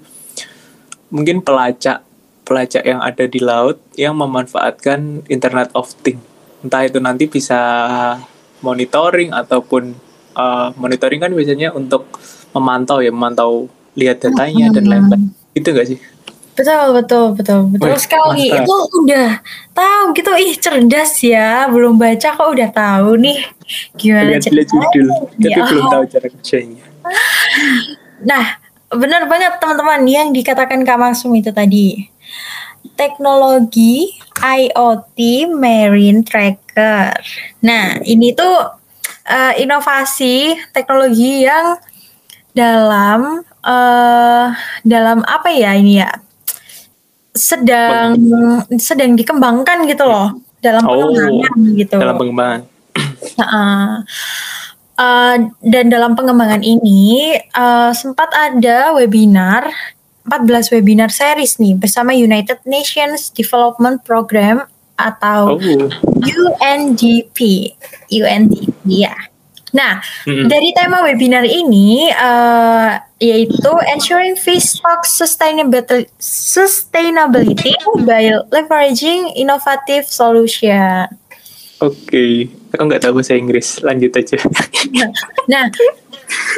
mungkin 1.08 1.40
pelacak 1.40 2.04
pelacak 2.44 2.84
yang 2.84 3.00
ada 3.04 3.24
di 3.28 3.40
laut 3.44 3.76
yang 3.96 4.16
memanfaatkan 4.16 5.24
Internet 5.28 5.72
of 5.72 5.92
Things. 6.00 6.20
Entah 6.64 6.84
itu 6.84 6.98
nanti 7.00 7.28
bisa 7.28 7.60
monitoring 8.64 9.30
ataupun 9.30 9.94
uh, 10.34 10.72
monitoring 10.74 11.20
kan 11.22 11.32
biasanya 11.32 11.76
untuk 11.76 12.08
memantau 12.56 13.04
ya, 13.04 13.12
memantau 13.12 13.68
lihat 13.94 14.24
datanya 14.24 14.72
dan 14.72 14.84
lain-lain. 14.88 15.32
Itu 15.52 15.76
enggak 15.76 15.88
sih? 15.92 15.98
Betul, 16.58 16.86
betul, 16.90 17.24
betul, 17.38 17.60
betul 17.70 17.94
Wih, 17.94 18.02
sekali. 18.02 18.50
Mantap. 18.50 18.66
Itu 18.66 18.76
udah 19.06 19.28
tahu 19.70 20.02
gitu, 20.18 20.32
ih 20.34 20.54
cerdas 20.58 21.12
ya. 21.22 21.70
Belum 21.70 21.94
baca 21.94 22.28
kok 22.34 22.48
udah 22.50 22.68
tahu 22.74 23.14
nih 23.14 23.38
gimana 23.94 24.34
lihat, 24.34 24.50
lihat 24.50 24.68
judul, 24.74 25.08
tapi 25.38 25.54
ya. 25.54 25.62
belum 25.70 25.86
tahu 25.86 26.02
cara 26.10 26.26
kerjanya. 26.34 26.84
Nah, 28.26 28.44
benar 28.90 29.30
banget 29.30 29.62
teman-teman 29.62 30.02
yang 30.10 30.28
dikatakan 30.34 30.82
Kak 30.82 30.98
Maksum 30.98 31.30
itu 31.38 31.54
tadi. 31.54 32.10
Teknologi 32.98 34.18
IoT 34.34 35.46
Marine 35.54 36.26
Tracker. 36.26 37.14
Nah, 37.62 38.02
ini 38.02 38.34
tuh 38.34 38.74
uh, 39.30 39.54
inovasi 39.54 40.58
teknologi 40.74 41.46
yang 41.46 41.78
dalam 42.50 43.46
uh, 43.62 44.46
dalam 44.82 45.22
apa 45.22 45.54
ya 45.54 45.78
ini 45.78 46.02
ya? 46.02 46.10
Sedang 47.38 48.18
sedang 48.76 49.14
dikembangkan 49.14 49.86
gitu 49.86 50.04
loh 50.04 50.34
dalam 50.58 50.82
oh, 50.84 51.14
pengembangan 51.14 51.54
oh, 51.54 51.74
gitu. 51.78 51.96
Dalam 51.96 52.16
pengembangan. 52.18 52.60
Uh, 53.38 54.02
uh, 54.98 55.36
dan 55.62 55.90
dalam 55.90 56.18
pengembangan 56.18 56.62
ini 56.62 57.38
uh, 57.54 57.94
sempat 57.94 58.30
ada 58.34 58.94
webinar 58.94 59.70
14 60.26 60.74
webinar 60.74 61.08
series 61.08 61.56
nih 61.62 61.78
bersama 61.78 62.12
United 62.12 62.60
Nations 62.66 63.30
Development 63.30 64.02
Program 64.02 64.66
atau 64.98 65.56
oh. 65.56 65.88
UNDP. 66.20 67.70
UNDP 68.10 69.06
ya. 69.06 69.14
Nah, 69.76 70.00
mm-hmm. 70.24 70.46
dari 70.48 70.70
tema 70.72 71.04
webinar 71.04 71.44
ini 71.44 72.08
uh, 72.12 72.96
yaitu 73.18 73.72
ensuring 73.92 74.38
fish 74.38 74.78
stock 74.78 75.02
sustainability, 75.04 76.06
sustainability 76.22 77.74
by 78.06 78.30
leveraging 78.48 79.34
innovative 79.34 80.06
solution. 80.06 81.10
Oke, 81.78 82.50
aku 82.74 82.82
nggak 82.90 83.06
tahu 83.06 83.22
bahasa 83.22 83.38
Inggris. 83.38 83.82
Lanjut 83.82 84.14
aja. 84.14 84.38
Nah, 85.48 85.64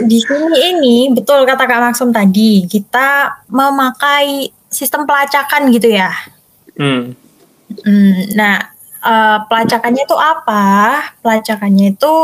di 0.02 0.18
sini 0.18 0.58
ini 0.74 0.96
betul 1.14 1.46
kata 1.46 1.62
Kak 1.62 1.78
Maksum 1.78 2.10
tadi, 2.10 2.66
kita 2.66 3.38
memakai 3.46 4.50
sistem 4.66 5.06
pelacakan 5.06 5.70
gitu 5.70 5.94
ya. 5.94 6.10
Hmm. 6.74 7.14
Hmm, 7.86 8.18
nah, 8.34 8.66
uh, 9.04 9.38
pelacakannya 9.46 10.02
itu 10.02 10.16
apa? 10.18 10.66
Pelacakannya 11.22 11.94
itu 11.94 12.14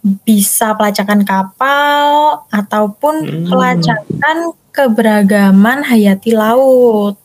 bisa 0.00 0.72
pelacakan 0.74 1.22
kapal 1.22 2.04
ataupun 2.48 3.14
Hmm. 3.24 3.46
pelacakan 3.52 4.36
keberagaman 4.72 5.84
hayati 5.84 6.32
laut. 6.32 7.18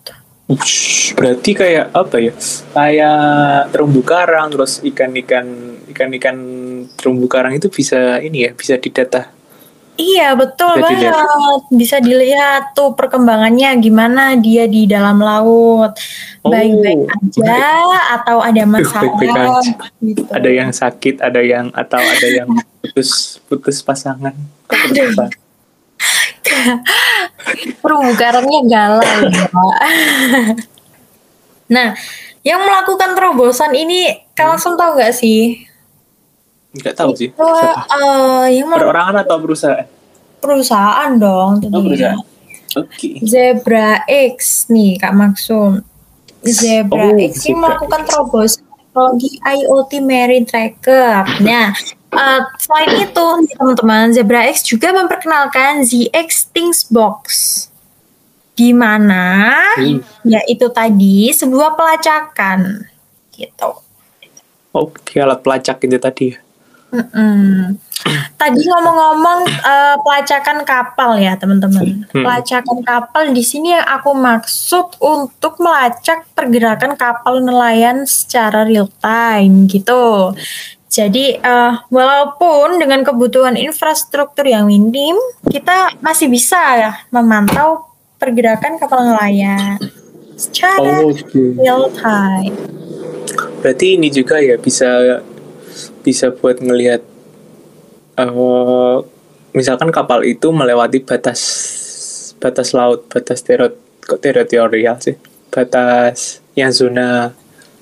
Ush, 0.45 1.17
berarti 1.17 1.57
kayak 1.57 1.89
apa 1.89 2.21
ya? 2.21 2.33
Kayak 2.69 3.73
terumbu 3.73 4.05
karang, 4.05 4.53
terus 4.53 4.77
ikan-ikan 4.85 5.45
ikan-ikan 5.89 6.37
terumbu 6.93 7.25
karang 7.25 7.57
itu 7.57 7.65
bisa 7.73 8.21
ini 8.21 8.45
ya, 8.45 8.51
bisa 8.53 8.77
didata. 8.77 9.33
Iya 9.95 10.35
betul 10.35 10.75
Bisa 10.75 10.83
banget. 10.83 10.99
dilihat. 10.99 11.61
Bisa 11.71 11.97
dilihat 12.03 12.63
tuh 12.75 12.91
perkembangannya 12.93 13.79
gimana 13.79 14.35
dia 14.35 14.67
di 14.67 14.83
dalam 14.85 15.17
laut. 15.17 15.95
Oh, 16.43 16.51
Baik-baik 16.51 17.07
aja 17.07 17.63
atau 18.19 18.43
ada 18.43 18.63
masalah. 18.67 19.07
baik-baik 19.15 19.55
aja. 19.55 19.71
gitu. 20.03 20.21
Ada 20.29 20.49
yang 20.51 20.69
sakit, 20.69 21.15
ada 21.23 21.41
yang 21.41 21.71
atau 21.71 21.97
ada 21.97 22.27
yang 22.27 22.49
putus 22.83 23.39
putus 23.47 23.79
pasangan. 23.81 24.35
Putus 24.67 25.15
pasangan? 25.15 25.43
Terumbu 27.81 28.13
karangnya 28.15 28.59
galau 28.69 29.01
ya. 29.01 29.47
nah, 31.65 31.87
yang 32.45 32.61
melakukan 32.61 33.17
terobosan 33.17 33.73
ini 33.73 34.13
kalian 34.37 34.53
langsung 34.53 34.77
tahu 34.77 35.01
nggak 35.01 35.15
sih? 35.15 35.64
Nggak 36.75 36.95
tahu 36.95 37.11
sih. 37.15 37.29
Itu, 37.31 37.41
eh, 37.41 38.45
yang 38.53 38.67
Perorangan 38.69 39.15
atau 39.21 39.37
perusahaan? 39.39 39.87
perusahaan 40.37 41.09
dong 41.15 41.57
Oh, 41.73 41.81
perusahaan. 41.81 42.21
Oke. 42.75 43.17
Zebra 43.23 44.03
X 44.05 44.67
nih 44.67 44.99
Kak 44.99 45.15
Maksum. 45.15 45.81
Zebra 46.43 47.09
Oh, 47.09 47.17
X 47.17 47.47
ini 47.47 47.57
melakukan 47.57 48.05
terobosan 48.05 48.61
teknologi 48.61 49.41
IoT 49.41 49.91
Marine 49.99 50.45
Tracker. 50.45 51.25
Nah, 51.41 51.73
eh, 52.11 52.41
selain 52.55 52.91
itu 53.01 53.25
teman-teman, 53.49 54.13
Zebra 54.13 54.45
X 54.45 54.61
juga 54.61 54.93
memperkenalkan 54.93 55.81
ZX 55.81 56.51
Things 56.51 56.85
Box. 56.85 57.23
Di 58.53 58.71
mana 58.71 59.51
Hmm. 59.75 59.99
ya 60.23 60.39
itu 60.45 60.69
tadi 60.69 61.27
sebuah 61.27 61.73
pelacakan 61.73 62.85
gitu. 63.33 63.69
Oke, 64.71 65.17
alat 65.17 65.41
pelacak 65.41 65.81
itu 65.81 65.97
tadi. 65.97 66.25
ya. 66.29 66.39
Tadi 68.35 68.61
ngomong-ngomong 68.67 69.39
eh, 69.47 69.95
pelacakan 70.03 70.61
kapal 70.67 71.17
ya 71.17 71.33
teman-teman. 71.39 72.05
Pelacakan 72.11 72.83
kapal 72.85 73.33
di 73.33 73.41
sini 73.41 73.73
yang 73.73 73.87
aku 73.87 74.13
maksud 74.13 74.99
untuk 75.01 75.57
melacak 75.57 76.27
pergerakan 76.37 76.93
kapal 76.93 77.41
nelayan 77.41 78.05
secara 78.05 78.67
real 78.67 78.91
time 79.01 79.65
gitu. 79.65 80.35
Jadi 80.85 81.39
eh, 81.41 81.73
walaupun 81.89 82.77
dengan 82.77 83.01
kebutuhan 83.01 83.57
infrastruktur 83.57 84.45
yang 84.45 84.69
minim, 84.69 85.17
kita 85.49 85.97
masih 86.03 86.29
bisa 86.29 86.59
ya 86.77 86.91
memantau 87.09 87.89
pergerakan 88.21 88.77
kapal 88.77 89.01
nelayan 89.01 89.81
secara 90.35 91.03
Oh, 91.03 91.09
Oke. 91.09 91.55
real 91.57 91.89
time. 91.95 92.53
Berarti 93.63 93.97
ini 93.97 94.13
juga 94.13 94.37
ya 94.37 94.59
bisa 94.61 95.19
bisa 96.05 96.29
buat 96.29 96.61
ngelihat 96.61 97.01
eh 98.15 98.31
misalkan 99.51 99.89
kapal 99.89 100.21
itu 100.21 100.53
melewati 100.53 101.01
batas 101.01 101.41
batas 102.37 102.77
laut, 102.77 103.09
batas 103.09 103.41
terot 103.41 103.73
kok 104.05 104.21
teritorial 104.21 105.01
sih? 105.01 105.17
Batas 105.49 106.45
yang 106.53 106.69
zona 106.69 107.33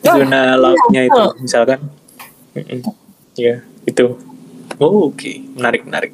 Oh, 0.03 0.19
zona 0.19 0.59
lautnya 0.59 1.07
itu 1.07 1.23
misalkan. 1.39 1.79
Mm-mm. 2.51 2.83
Ya, 3.39 3.63
itu. 3.87 4.19
Oh, 4.75 5.07
Oke, 5.07 5.39
menarik 5.55 5.87
menarik. 5.87 6.11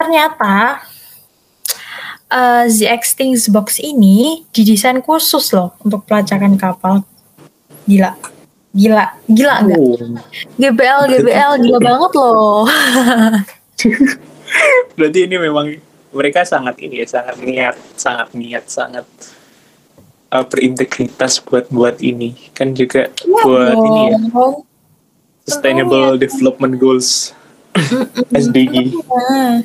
ternyata 0.00 0.80
eh, 2.32 2.64
ZX 2.66 3.12
Things 3.12 3.44
Box 3.52 3.76
ini 3.76 4.48
didesain 4.56 5.04
khusus 5.04 5.52
loh 5.52 5.76
untuk 5.84 6.08
pelacakan 6.08 6.56
kapal. 6.56 7.04
Gila. 7.84 8.16
Gila. 8.72 9.04
Gila 9.28 9.54
enggak? 9.60 9.78
Oh, 9.78 9.96
GBL, 10.56 11.00
GBL, 11.12 11.52
gila 11.60 11.78
banget 11.78 12.12
loh. 12.16 12.62
berarti 14.96 15.18
ini 15.24 15.36
memang 15.36 15.76
mereka 16.12 16.44
sangat 16.44 16.76
ini 16.80 17.04
ya, 17.04 17.06
sangat 17.08 17.36
niat, 17.40 17.76
sangat 17.96 18.28
niat, 18.36 18.64
sangat 18.68 19.06
uh, 20.32 20.44
berintegritas 20.44 21.40
buat 21.44 21.68
buat 21.68 22.00
ini. 22.00 22.32
Kan 22.56 22.72
juga 22.72 23.12
buat 23.44 23.76
ini 23.76 24.00
ya, 24.12 24.18
dong. 24.32 24.64
Sustainable 25.44 26.16
Development 26.16 26.74
Goals 26.80 27.36
SDG. 28.32 28.96
Nah. 29.08 29.60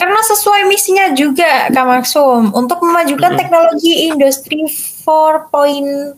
Karena 0.00 0.20
sesuai 0.24 0.64
misinya 0.64 1.12
juga 1.12 1.68
Kak 1.68 1.84
Maksum 1.84 2.56
untuk 2.56 2.80
memajukan 2.80 3.36
teknologi 3.36 4.08
industri 4.08 4.64
4.0. 4.64 6.16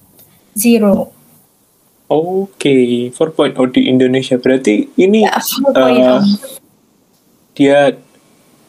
Oke, 2.12 3.09
4.0 3.09 3.57
di 3.72 3.88
Indonesia 3.88 4.37
berarti 4.37 4.92
ini 5.01 5.25
Ya, 5.25 5.40
4.0. 5.40 6.20
dia 7.57 7.96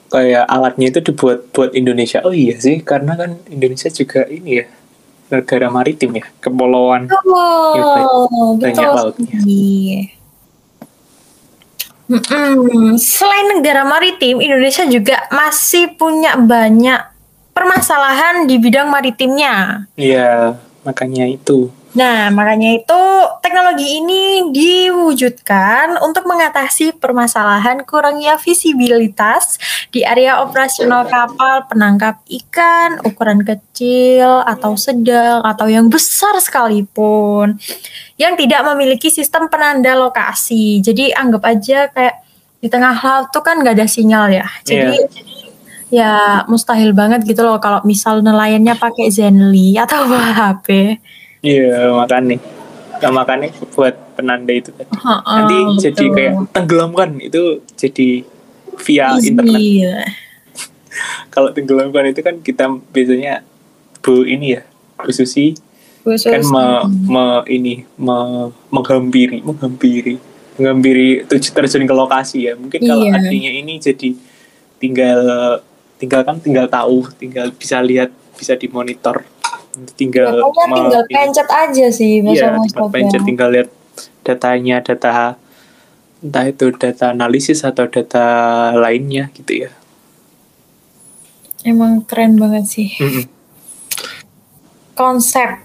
kayak 0.07 0.45
alatnya 0.47 0.87
itu 0.95 0.99
dibuat 1.11 1.51
buat 1.51 1.75
Indonesia. 1.75 2.23
Oh 2.23 2.31
iya 2.31 2.55
sih, 2.55 2.79
karena 2.79 3.19
kan 3.19 3.35
Indonesia 3.51 3.91
juga 3.91 4.23
ini 4.31 4.63
ya 4.63 4.65
negara 5.27 5.67
maritim 5.67 6.13
ya, 6.15 6.25
kepulauan. 6.39 7.09
Betul, 7.09 7.75
Ya, 7.75 7.91
banyak 8.63 8.85
betul 8.87 8.95
lautnya. 8.95 9.39
Mm-mm. 12.03 12.99
Selain 12.99 13.47
negara 13.57 13.81
maritim, 13.87 14.37
Indonesia 14.39 14.85
juga 14.85 15.25
masih 15.33 15.95
punya 15.97 16.37
banyak 16.37 17.01
permasalahan 17.55 18.45
di 18.45 18.55
bidang 18.59 18.91
maritimnya. 18.91 19.87
Iya, 19.95 20.59
makanya 20.83 21.25
itu. 21.27 21.71
Nah, 21.93 22.33
makanya 22.33 22.73
itu 22.73 23.01
teknologi 23.45 24.01
ini 24.01 24.49
diwujudkan 24.49 26.01
untuk 26.01 26.25
mengatasi 26.25 26.97
permasalahan 26.97 27.85
kurangnya 27.85 28.41
visibilitas 28.41 29.61
di 29.93 30.01
area 30.01 30.41
operasional 30.41 31.05
kapal 31.05 31.69
penangkap 31.69 32.17
ikan 32.25 32.97
ukuran 33.05 33.45
kecil 33.45 34.41
atau 34.41 34.73
sedang 34.73 35.45
atau 35.45 35.69
yang 35.69 35.85
besar 35.85 36.33
sekalipun 36.41 37.61
yang 38.17 38.33
tidak 38.33 38.65
memiliki 38.73 39.13
sistem 39.13 39.45
penanda 39.45 39.93
lokasi. 39.93 40.81
Jadi 40.81 41.13
anggap 41.13 41.45
aja 41.45 41.93
kayak 41.93 42.25
di 42.57 42.71
tengah 42.73 42.95
laut 42.95 43.29
tuh 43.29 43.45
kan 43.45 43.61
nggak 43.61 43.77
ada 43.77 43.85
sinyal 43.85 44.33
ya. 44.33 44.49
Jadi 44.65 44.97
ya 45.93 46.13
mustahil 46.49 46.89
banget 46.91 47.21
gitu 47.21 47.45
loh 47.45 47.61
kalau 47.61 47.85
misal 47.85 48.17
nelayannya 48.19 48.73
pakai 48.73 49.13
Zenly 49.13 49.77
atau 49.77 50.09
HP. 50.41 50.97
Iya, 51.45 51.93
makanya. 51.93 52.41
Nah, 52.97 53.11
makanya 53.11 53.51
buat 53.75 53.93
penanda 54.15 54.49
itu 54.49 54.71
tadi. 54.71 54.89
Heeh, 54.89 55.35
Nanti 55.37 55.57
jadi 55.83 56.05
betul. 56.07 56.15
kayak 56.15 56.33
tenggelamkan 56.49 57.09
itu 57.19 57.41
jadi 57.75 58.09
via 58.79 59.05
Easy. 59.19 59.29
internet. 59.29 59.59
Kalau 61.33 61.49
tenggelamkan 61.51 62.09
itu 62.09 62.21
kan 62.23 62.39
kita 62.39 62.65
biasanya 62.89 63.43
bu 63.99 64.23
ini 64.23 64.55
ya, 64.55 64.61
Bu 64.95 65.11
Susi 65.11 65.53
kan 66.03 66.43
me, 66.43 66.65
me- 67.07 67.45
ini 67.47 67.83
me, 67.95 68.17
menghampiri, 68.67 69.39
menghampiri, 69.39 70.15
menghampiri 70.55 71.23
tujuh 71.25 71.51
terjun 71.51 71.83
ke 71.83 71.95
lokasi 71.95 72.47
ya. 72.47 72.53
Mungkin 72.55 72.79
kalau 72.79 73.03
Iya. 73.03 73.19
adanya 73.19 73.51
ini 73.51 73.79
jadi 73.79 74.09
tinggal 74.77 75.19
tinggal 76.03 76.27
kan 76.27 76.35
tinggal 76.43 76.67
tahu, 76.67 77.07
tinggal 77.15 77.47
bisa 77.55 77.79
lihat, 77.79 78.11
bisa 78.35 78.59
dimonitor. 78.59 79.23
Tinggal 79.95 80.43
me- 80.43 80.75
tinggal 80.75 81.03
pencet 81.07 81.47
aja 81.47 81.87
sih 81.87 82.19
Iya, 82.19 82.59
pencet 82.91 83.23
tinggal 83.23 83.49
lihat 83.55 83.69
datanya, 84.27 84.83
data 84.83 85.39
entah 86.23 86.45
itu 86.47 86.71
data 86.75 87.15
analisis 87.15 87.63
atau 87.63 87.87
data 87.87 88.27
lainnya 88.75 89.31
gitu 89.31 89.67
ya. 89.67 89.71
Emang 91.63 92.03
keren 92.03 92.35
banget 92.35 92.67
sih. 92.67 92.91
Mm-mm. 92.99 93.25
Konsep 94.95 95.63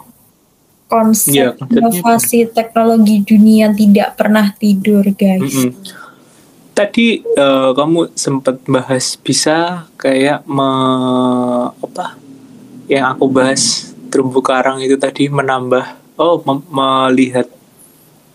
konsep 0.88 1.35
Iya, 1.37 1.48
konsepnya 1.55 2.01
inovasi 2.01 2.38
teknologi 2.48 3.20
dunia 3.27 3.74
tidak 3.74 4.16
pernah 4.16 4.55
tidur, 4.57 5.05
guys. 5.14 5.42
Mm-mm. 5.42 5.70
Tadi 6.79 7.27
eh, 7.27 7.71
kamu 7.75 8.14
sempat 8.14 8.62
bahas 8.71 9.19
bisa 9.19 9.91
kayak 9.99 10.47
me, 10.47 10.71
apa 11.75 12.14
yang 12.87 13.11
aku 13.11 13.27
bahas 13.27 13.91
terumbu 14.14 14.38
karang 14.38 14.79
itu 14.79 14.95
tadi 14.95 15.27
menambah 15.27 15.99
oh 16.23 16.38
mem- 16.47 16.71
melihat 16.71 17.51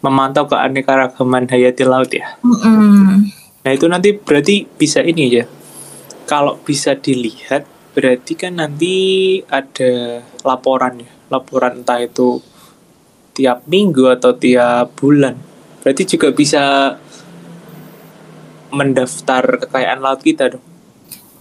memantau 0.03 0.43
keanekaragaman 0.51 1.47
hayati 1.47 1.87
laut 1.87 2.11
ya. 2.11 2.35
Mm-mm. 2.43 3.31
Nah 3.63 3.71
itu 3.71 3.87
nanti 3.87 4.11
berarti 4.11 4.67
bisa 4.67 4.99
ini 4.99 5.39
ya. 5.39 5.47
Kalau 6.27 6.59
bisa 6.59 6.99
dilihat 6.99 7.63
berarti 7.95 8.35
kan 8.35 8.59
nanti 8.59 8.95
ada 9.47 10.19
laporan 10.43 10.99
ya. 10.99 11.11
Laporan 11.31 11.79
entah 11.79 12.03
itu 12.03 12.43
tiap 13.31 13.63
minggu 13.71 14.11
atau 14.19 14.35
tiap 14.35 14.99
bulan. 14.99 15.39
Berarti 15.79 16.03
juga 16.03 16.35
bisa 16.35 16.95
mendaftar 18.73 19.61
kekayaan 19.63 20.01
laut 20.01 20.19
kita 20.25 20.57
dong. 20.57 20.65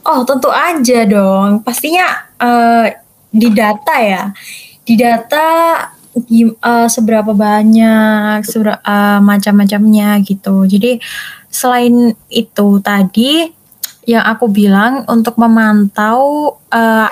Oh, 0.05 0.23
tentu 0.29 0.53
aja 0.53 1.09
dong. 1.09 1.65
Pastinya 1.65 2.29
eh, 2.37 3.01
di 3.33 3.49
data 3.49 3.95
ya. 3.99 4.25
Di 4.85 4.95
data 4.99 5.47
eh, 6.13 6.89
seberapa 6.93 7.33
banyak, 7.33 8.45
sebera- 8.45 8.83
eh, 8.85 9.21
macam-macamnya 9.25 10.21
gitu. 10.23 10.69
Jadi 10.69 11.01
selain 11.49 12.13
itu 12.29 12.69
tadi 12.85 13.49
yang 14.03 14.27
aku 14.27 14.51
bilang 14.51 15.07
untuk 15.07 15.39
memantau 15.39 16.55
eh, 16.69 17.09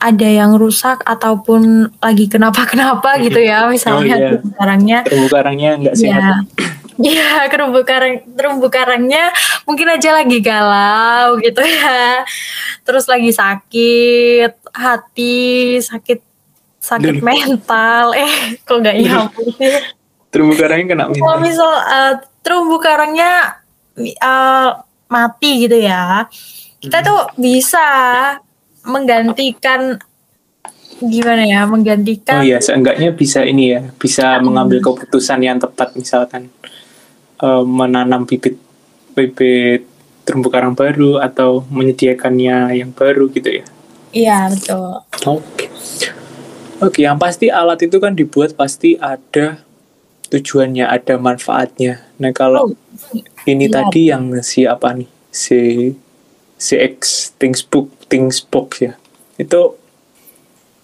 ada 0.00 0.28
yang 0.28 0.56
rusak 0.56 1.04
ataupun 1.04 1.92
lagi 2.00 2.24
kenapa-kenapa 2.24 3.20
gitu 3.20 3.36
ya, 3.36 3.66
misalnya 3.74 4.16
iya. 4.16 4.28
terumbu 4.32 4.48
karangnya 4.56 4.98
Terumbu 5.04 5.28
karangnya 5.28 5.70
nggak 5.76 5.96
sehat. 5.96 6.44
Iya. 6.48 6.69
Iya, 7.00 7.28
terumbu 7.52 7.80
karang 7.82 8.20
terumbu 8.36 8.68
karangnya 8.68 9.32
mungkin 9.64 9.88
aja 9.88 10.14
lagi 10.14 10.38
galau 10.38 11.40
gitu 11.40 11.60
ya. 11.60 12.22
Terus 12.84 13.08
lagi 13.08 13.32
sakit 13.32 14.52
hati, 14.70 15.40
sakit 15.80 16.20
sakit 16.78 17.16
mental. 17.20 18.12
Eh, 18.20 18.32
kok 18.60 18.76
nggak 18.76 18.96
nyambung 19.00 19.48
sih? 19.56 19.74
Terumbu 20.30 20.54
karangnya 20.54 20.86
kena 20.86 21.04
Kalau 21.08 21.36
minta. 21.36 21.42
misal 21.42 21.72
eh, 21.74 22.14
terumbu 22.40 22.76
karangnya 22.78 23.58
eh, 23.98 24.68
mati 25.06 25.66
gitu 25.66 25.76
ya, 25.76 26.28
kita 26.78 27.02
Hmm. 27.02 27.06
tuh 27.06 27.20
bisa 27.36 27.86
menggantikan 28.84 29.98
gimana 31.00 31.42
ya? 31.42 31.64
Oh 31.64 31.72
Menggantikan 31.72 32.40
iya, 32.40 32.60
seenggaknya 32.60 33.10
bisa 33.10 33.42
ini 33.42 33.72
ya, 33.72 33.82
bisa 33.96 34.38
mengambil 34.38 34.80
keputusan 34.80 35.40
yang 35.40 35.58
tepat 35.58 35.92
misalkan 35.92 36.48
eh, 37.42 37.64
menanam 37.64 38.28
bibit 38.28 38.56
bibit 39.16 39.88
terumbu 40.24 40.52
karang 40.52 40.76
baru 40.78 41.18
atau 41.18 41.66
menyediakannya 41.72 42.78
yang 42.78 42.94
baru 42.94 43.26
gitu 43.34 43.50
ya. 43.50 43.66
Iya, 44.10 44.38
betul. 44.50 45.02
Oke. 45.26 45.66
Oke, 46.80 47.04
yang 47.04 47.20
pasti 47.20 47.52
alat 47.52 47.84
itu 47.84 48.00
kan 48.00 48.16
dibuat 48.16 48.56
pasti 48.56 48.96
ada 48.96 49.60
tujuannya, 50.30 50.86
ada 50.86 51.20
manfaatnya. 51.20 52.00
Nah, 52.16 52.32
kalau 52.32 52.72
ini 53.44 53.66
iya. 53.68 53.74
tadi 53.74 54.00
yang 54.08 54.32
si 54.40 54.64
apa 54.64 54.96
nih? 54.96 55.10
Si 55.28 55.92
CX 56.56 57.34
Thingsbook 57.36 57.90
Thingsbox 58.08 58.68
ya. 58.80 58.92
Itu 59.36 59.76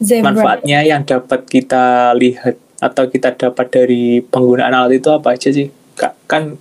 Zebra. 0.03 0.33
manfaatnya 0.33 0.85
yang 0.85 1.07
dapat 1.07 1.49
kita 1.49 2.13
lihat 2.13 2.61
atau 2.77 3.09
kita 3.09 3.33
dapat 3.33 3.67
dari 3.73 4.21
penggunaan 4.21 4.77
alat 4.77 5.01
itu 5.01 5.09
apa 5.09 5.33
aja 5.33 5.49
sih? 5.49 5.73
Kan 6.27 6.59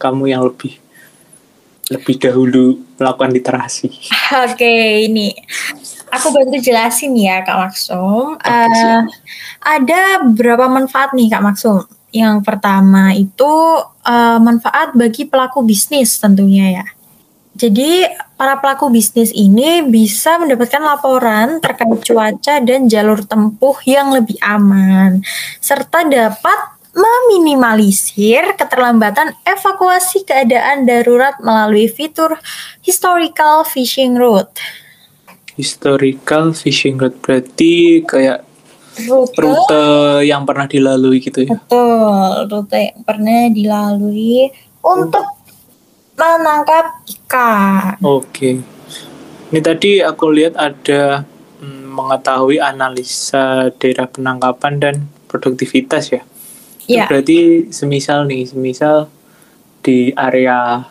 kamu 0.00 0.32
yang 0.32 0.42
lebih 0.46 0.80
lebih 1.90 2.16
dahulu 2.22 2.78
melakukan 2.96 3.34
literasi. 3.34 3.90
Oke, 4.46 5.04
ini 5.10 5.34
aku 6.14 6.30
bantu 6.30 6.56
jelasin 6.62 7.12
ya 7.18 7.42
Kak 7.42 7.58
Maksum. 7.58 8.38
Siap. 8.38 9.04
ada 9.60 10.00
berapa 10.30 10.70
manfaat 10.70 11.12
nih 11.12 11.28
Kak 11.28 11.42
Maksum? 11.42 11.82
Yang 12.14 12.46
pertama 12.46 13.10
itu 13.14 13.52
eh, 14.06 14.38
manfaat 14.38 14.94
bagi 14.94 15.26
pelaku 15.26 15.66
bisnis 15.66 16.18
tentunya 16.22 16.82
ya. 16.82 16.86
Jadi 17.60 18.06
para 18.38 18.56
pelaku 18.56 18.88
bisnis 18.88 19.34
ini 19.36 19.84
bisa 19.84 20.40
mendapatkan 20.40 20.80
laporan 20.80 21.60
terkait 21.60 21.92
cuaca 22.08 22.54
dan 22.62 22.88
jalur 22.88 23.20
tempuh 23.26 23.76
yang 23.84 24.16
lebih 24.16 24.38
aman, 24.40 25.20
serta 25.60 26.08
dapat 26.08 26.79
meminimalisir 26.94 28.58
keterlambatan 28.58 29.34
evakuasi 29.46 30.26
keadaan 30.26 30.84
darurat 30.86 31.38
melalui 31.38 31.86
fitur 31.86 32.34
historical 32.82 33.62
fishing 33.62 34.18
route. 34.18 34.58
Historical 35.54 36.56
fishing 36.56 36.98
route 36.98 37.18
berarti 37.22 38.02
kayak 38.06 38.46
Rute, 39.00 39.38
rute 39.38 39.86
yang 40.26 40.42
pernah 40.44 40.66
dilalui 40.66 41.22
gitu 41.22 41.46
ya. 41.46 41.56
betul, 41.56 42.52
rute 42.52 42.78
yang 42.90 43.00
pernah 43.06 43.48
dilalui 43.48 44.50
untuk 44.82 45.24
menangkap 46.18 47.00
ikan. 47.06 47.96
Oke. 48.02 48.60
Ini 49.50 49.60
tadi 49.62 50.04
aku 50.04 50.30
lihat 50.34 50.58
ada 50.58 51.24
mm, 51.62 51.86
mengetahui 51.96 52.60
analisa 52.60 53.72
daerah 53.78 54.10
penangkapan 54.10 54.74
dan 54.76 54.94
produktivitas 55.30 56.12
ya. 56.12 56.22
Itu 56.84 56.96
Ya, 56.96 57.06
berarti 57.06 57.70
semisal 57.70 58.26
nih, 58.26 58.48
semisal 58.48 59.08
di 59.80 60.12
area 60.16 60.84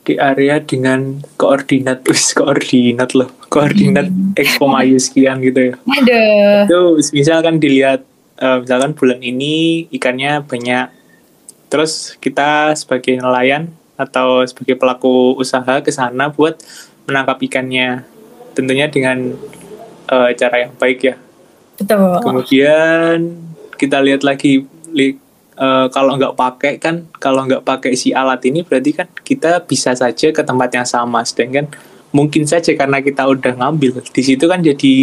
di 0.00 0.16
area 0.16 0.58
dengan 0.62 1.20
koordinat 1.36 2.02
wis 2.10 2.32
koordinat 2.32 3.12
loh 3.12 3.28
koordinat 3.50 4.08
x 4.38 4.56
koma 4.56 4.86
y 4.86 4.96
sekian 4.96 5.42
gitu 5.42 5.70
ya. 5.70 5.74
Aduh, 5.76 6.66
itu 6.66 6.80
misal 7.12 7.42
kan 7.42 7.58
dilihat 7.58 8.06
eh, 8.38 8.58
misalkan 8.62 8.94
bulan 8.94 9.20
ini 9.20 9.86
ikannya 9.90 10.46
banyak 10.46 10.88
terus 11.70 12.18
kita 12.18 12.74
sebagai 12.74 13.18
nelayan 13.18 13.70
atau 13.94 14.42
sebagai 14.46 14.74
pelaku 14.80 15.38
usaha 15.38 15.82
ke 15.84 15.92
sana 15.92 16.32
buat 16.32 16.58
menangkap 17.04 17.38
ikannya. 17.42 18.06
Tentunya 18.54 18.86
dengan 18.90 19.34
eh, 20.10 20.30
cara 20.38 20.66
yang 20.66 20.72
baik 20.78 21.00
ya. 21.04 21.16
Betul. 21.80 22.20
kemudian 22.20 23.40
kita 23.80 24.04
lihat 24.04 24.20
lagi 24.20 24.68
eh, 24.94 25.86
kalau 25.92 26.16
nggak 26.16 26.34
pakai 26.34 26.72
kan 26.80 27.06
kalau 27.20 27.46
nggak 27.46 27.62
pakai 27.62 27.94
si 27.94 28.10
alat 28.10 28.40
ini 28.48 28.64
berarti 28.64 28.90
kan 28.96 29.06
kita 29.22 29.64
bisa 29.64 29.94
saja 29.94 30.32
ke 30.32 30.42
tempat 30.42 30.70
yang 30.74 30.86
sama. 30.88 31.22
Sedangkan 31.22 31.68
mungkin 32.10 32.42
saja 32.48 32.74
karena 32.74 32.98
kita 32.98 33.22
udah 33.26 33.54
ngambil 33.54 34.02
di 34.02 34.22
situ 34.22 34.44
kan 34.50 34.58
jadi 34.64 34.94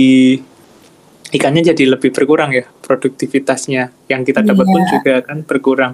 ikannya 1.28 1.64
jadi 1.76 1.84
lebih 1.96 2.12
berkurang 2.16 2.52
ya 2.56 2.66
produktivitasnya. 2.84 3.92
Yang 4.12 4.22
kita 4.34 4.44
dapat 4.44 4.66
pun 4.68 4.82
Iya. 4.84 4.90
juga 4.92 5.14
kan 5.24 5.38
berkurang. 5.44 5.94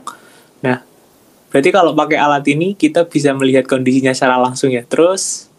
Nah 0.66 0.82
berarti 1.54 1.70
kalau 1.70 1.94
pakai 1.94 2.18
alat 2.18 2.46
ini 2.50 2.74
kita 2.74 3.06
bisa 3.06 3.30
melihat 3.38 3.70
kondisinya 3.70 4.14
secara 4.14 4.42
langsung 4.42 4.74
ya. 4.74 4.82
Terus 4.86 5.53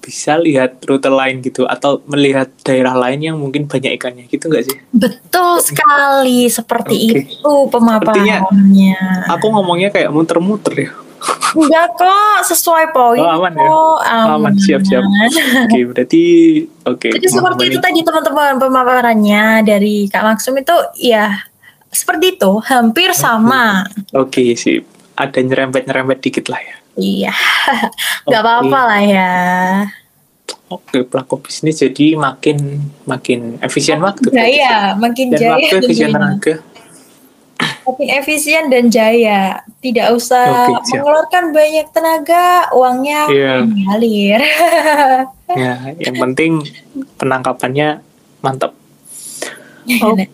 bisa 0.00 0.40
lihat 0.40 0.80
rute 0.82 1.06
lain 1.06 1.44
gitu 1.44 1.68
atau 1.68 2.00
melihat 2.08 2.48
daerah 2.64 2.96
lain 2.96 3.20
yang 3.20 3.36
mungkin 3.36 3.68
banyak 3.68 3.94
ikannya 3.94 4.24
gitu 4.26 4.48
nggak 4.48 4.64
sih 4.66 4.76
Betul 4.90 5.60
sekali, 5.60 6.48
seperti 6.48 6.96
Oke. 6.96 7.20
itu 7.28 7.52
pemaparannya. 7.68 8.96
aku 9.28 9.46
ngomongnya 9.52 9.92
kayak 9.92 10.08
muter-muter 10.10 10.74
ya 10.74 10.90
Enggak 11.52 12.00
kok, 12.00 12.48
sesuai 12.48 12.96
poin. 12.96 13.20
Oh, 13.20 13.28
aman 13.28 13.52
ya? 13.52 13.68
aman 14.32 14.56
siap 14.56 14.80
siap 14.88 15.04
oke 15.04 15.78
berarti 15.92 16.22
oke 16.88 17.08
Jadi 17.12 17.26
seperti 17.28 17.62
itu 17.68 17.78
tadi 17.78 18.00
teman-teman 18.00 18.56
pemaparannya 18.56 19.60
dari 19.60 20.08
Kak 20.08 20.24
Maksum 20.24 20.56
itu 20.56 20.72
ya 20.96 21.44
seperti 21.92 22.40
itu, 22.40 22.50
hampir 22.64 23.12
sama. 23.12 23.84
oke 24.16 24.56
sip 24.56 24.88
ada 25.12 25.36
nyerempet-nyerempet 25.36 26.18
dikit 26.24 26.48
lah 26.48 26.60
ya 26.64 26.79
Iya, 26.92 27.30
nggak 28.26 28.40
Oke. 28.40 28.46
apa-apa 28.46 28.78
lah 28.84 29.02
ya. 29.02 29.32
oke 30.66 31.02
pelaku 31.04 31.40
bisnis 31.40 31.78
jadi 31.78 32.14
makin 32.14 32.78
makin 33.02 33.58
efisien 33.58 33.98
waktu 33.98 34.30
Jaya, 34.30 34.94
makin 34.94 35.30
dan 35.30 35.38
jaya. 35.40 35.50
waktu 35.52 35.74
efisien 35.80 36.10
tenaga 36.10 36.54
Makin 37.82 38.08
efisien 38.14 38.64
dan 38.66 38.86
jaya. 38.86 39.40
Tidak 39.80 40.08
usah 40.10 40.46
siap. 40.80 41.02
mengeluarkan 41.02 41.50
banyak 41.50 41.86
tenaga, 41.90 42.46
uangnya 42.70 43.20
Iya. 43.26 43.54
mengalir. 43.60 44.40
ya 45.60 45.74
yang 45.98 46.16
penting 46.16 46.62
penangkapannya 47.16 47.98
mantap 48.38 48.72
oke 50.06 50.24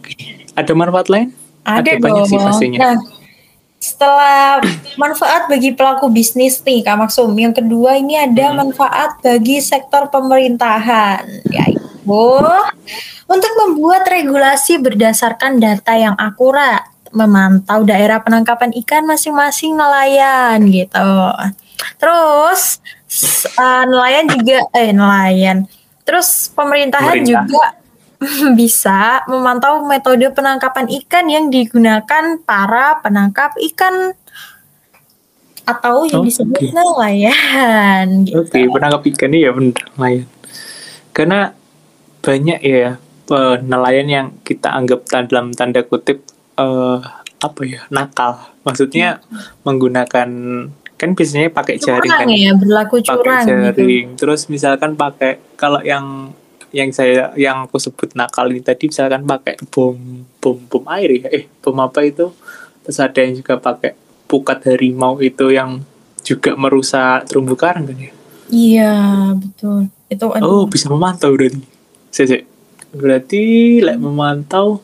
ada 0.52 0.72
manfaat 0.72 1.08
lain 1.08 1.32
Ada, 1.62 1.96
banyak 1.96 2.22
dong. 2.22 2.28
sih 2.28 2.38
pastinya 2.38 2.78
Nah, 2.78 2.96
setelah 3.87 4.59
manfaat 4.99 5.46
bagi 5.46 5.70
pelaku 5.70 6.11
bisnis 6.11 6.59
nih 6.61 6.83
Kak 6.83 6.99
Maksum, 6.99 7.31
yang 7.38 7.55
kedua 7.55 7.94
ini 7.94 8.18
ada 8.18 8.51
Hmm. 8.51 8.66
manfaat 8.66 9.22
bagi 9.22 9.62
sektor 9.62 10.11
pemerintahan, 10.11 11.22
yaitu 11.46 11.87
untuk 13.27 13.53
membuat 13.62 14.07
regulasi 14.07 14.79
berdasarkan 14.79 15.59
data 15.59 15.94
yang 15.94 16.18
akurat, 16.18 16.83
memantau 17.11 17.83
daerah 17.83 18.18
penangkapan 18.18 18.75
ikan 18.83 19.07
masing-masing 19.07 19.75
nelayan 19.75 20.59
gitu. 20.66 21.14
Terus 21.96 22.83
eh, 23.55 23.85
nelayan 23.87 24.27
juga 24.27 24.66
eh 24.72 24.90
nelayan. 24.90 25.66
Terus 26.03 26.51
pemerintahan 26.55 27.18
Pemerintah. 27.18 27.46
juga 27.46 27.66
bisa 28.61 29.24
memantau 29.29 29.85
metode 29.85 30.26
penangkapan 30.33 30.87
ikan 31.05 31.26
yang 31.29 31.44
digunakan 31.52 32.40
para 32.42 33.00
penangkap 33.05 33.52
ikan 33.72 34.16
atau 35.66 36.07
yang 36.07 36.22
oh, 36.22 36.26
disebut 36.26 36.62
okay. 36.62 36.70
nelayan. 36.70 38.07
Gitu. 38.22 38.38
Oke, 38.38 38.55
okay, 38.55 38.64
penangkap 38.70 39.02
ikan 39.02 39.31
ini 39.35 39.38
ya 39.42 39.50
benar 39.50 39.85
nelayan. 39.98 40.26
Karena 41.11 41.40
banyak 42.22 42.61
ya 42.62 42.98
nelayan 43.66 44.07
yang 44.07 44.26
kita 44.46 44.70
anggap 44.70 45.11
dalam 45.11 45.50
tanda 45.50 45.83
kutip 45.83 46.22
uh, 46.57 47.02
apa 47.42 47.61
ya 47.66 47.83
nakal. 47.90 48.55
Maksudnya 48.62 49.18
hmm. 49.18 49.66
menggunakan 49.66 50.31
kan 50.96 51.12
biasanya 51.12 51.52
pakai 51.52 51.76
jaring 51.76 52.09
kan 52.09 52.29
ya 52.33 52.57
berlaku 52.57 53.05
curang 53.05 53.44
pakai 53.44 53.44
gitu. 53.44 53.85
jaring 53.85 54.07
gitu. 54.16 54.18
terus 54.24 54.48
misalkan 54.48 54.96
pakai 54.96 55.37
kalau 55.52 55.85
yang 55.85 56.33
yang 56.74 56.90
saya 56.90 57.35
yang 57.38 57.66
aku 57.66 57.79
sebut 57.79 58.14
nakal 58.18 58.50
ini 58.50 58.62
tadi 58.62 58.90
misalkan 58.90 59.22
pakai 59.22 59.59
bom 59.70 59.96
bom 60.42 60.59
bom 60.66 60.85
air 60.94 61.22
ya. 61.22 61.26
Eh 61.31 61.44
bom 61.62 61.76
apa 61.83 62.02
itu? 62.02 62.33
Terus 62.87 62.98
ada 63.02 63.18
yang 63.18 63.35
juga 63.38 63.59
pakai 63.59 63.94
pukat 64.26 64.62
harimau 64.66 65.18
itu 65.22 65.50
yang 65.55 65.83
juga 66.26 66.59
merusak 66.59 67.31
terumbu 67.31 67.55
karang 67.55 67.87
kan 67.87 67.98
ya? 67.98 68.12
Iya 68.50 68.94
betul. 69.38 69.90
Itu 70.11 70.31
oh 70.31 70.66
bisa 70.66 70.90
memantau 70.90 71.35
berarti. 71.35 71.62
Saya 72.11 72.42
berarti 72.94 73.42
like 73.83 74.00
memantau 74.00 74.83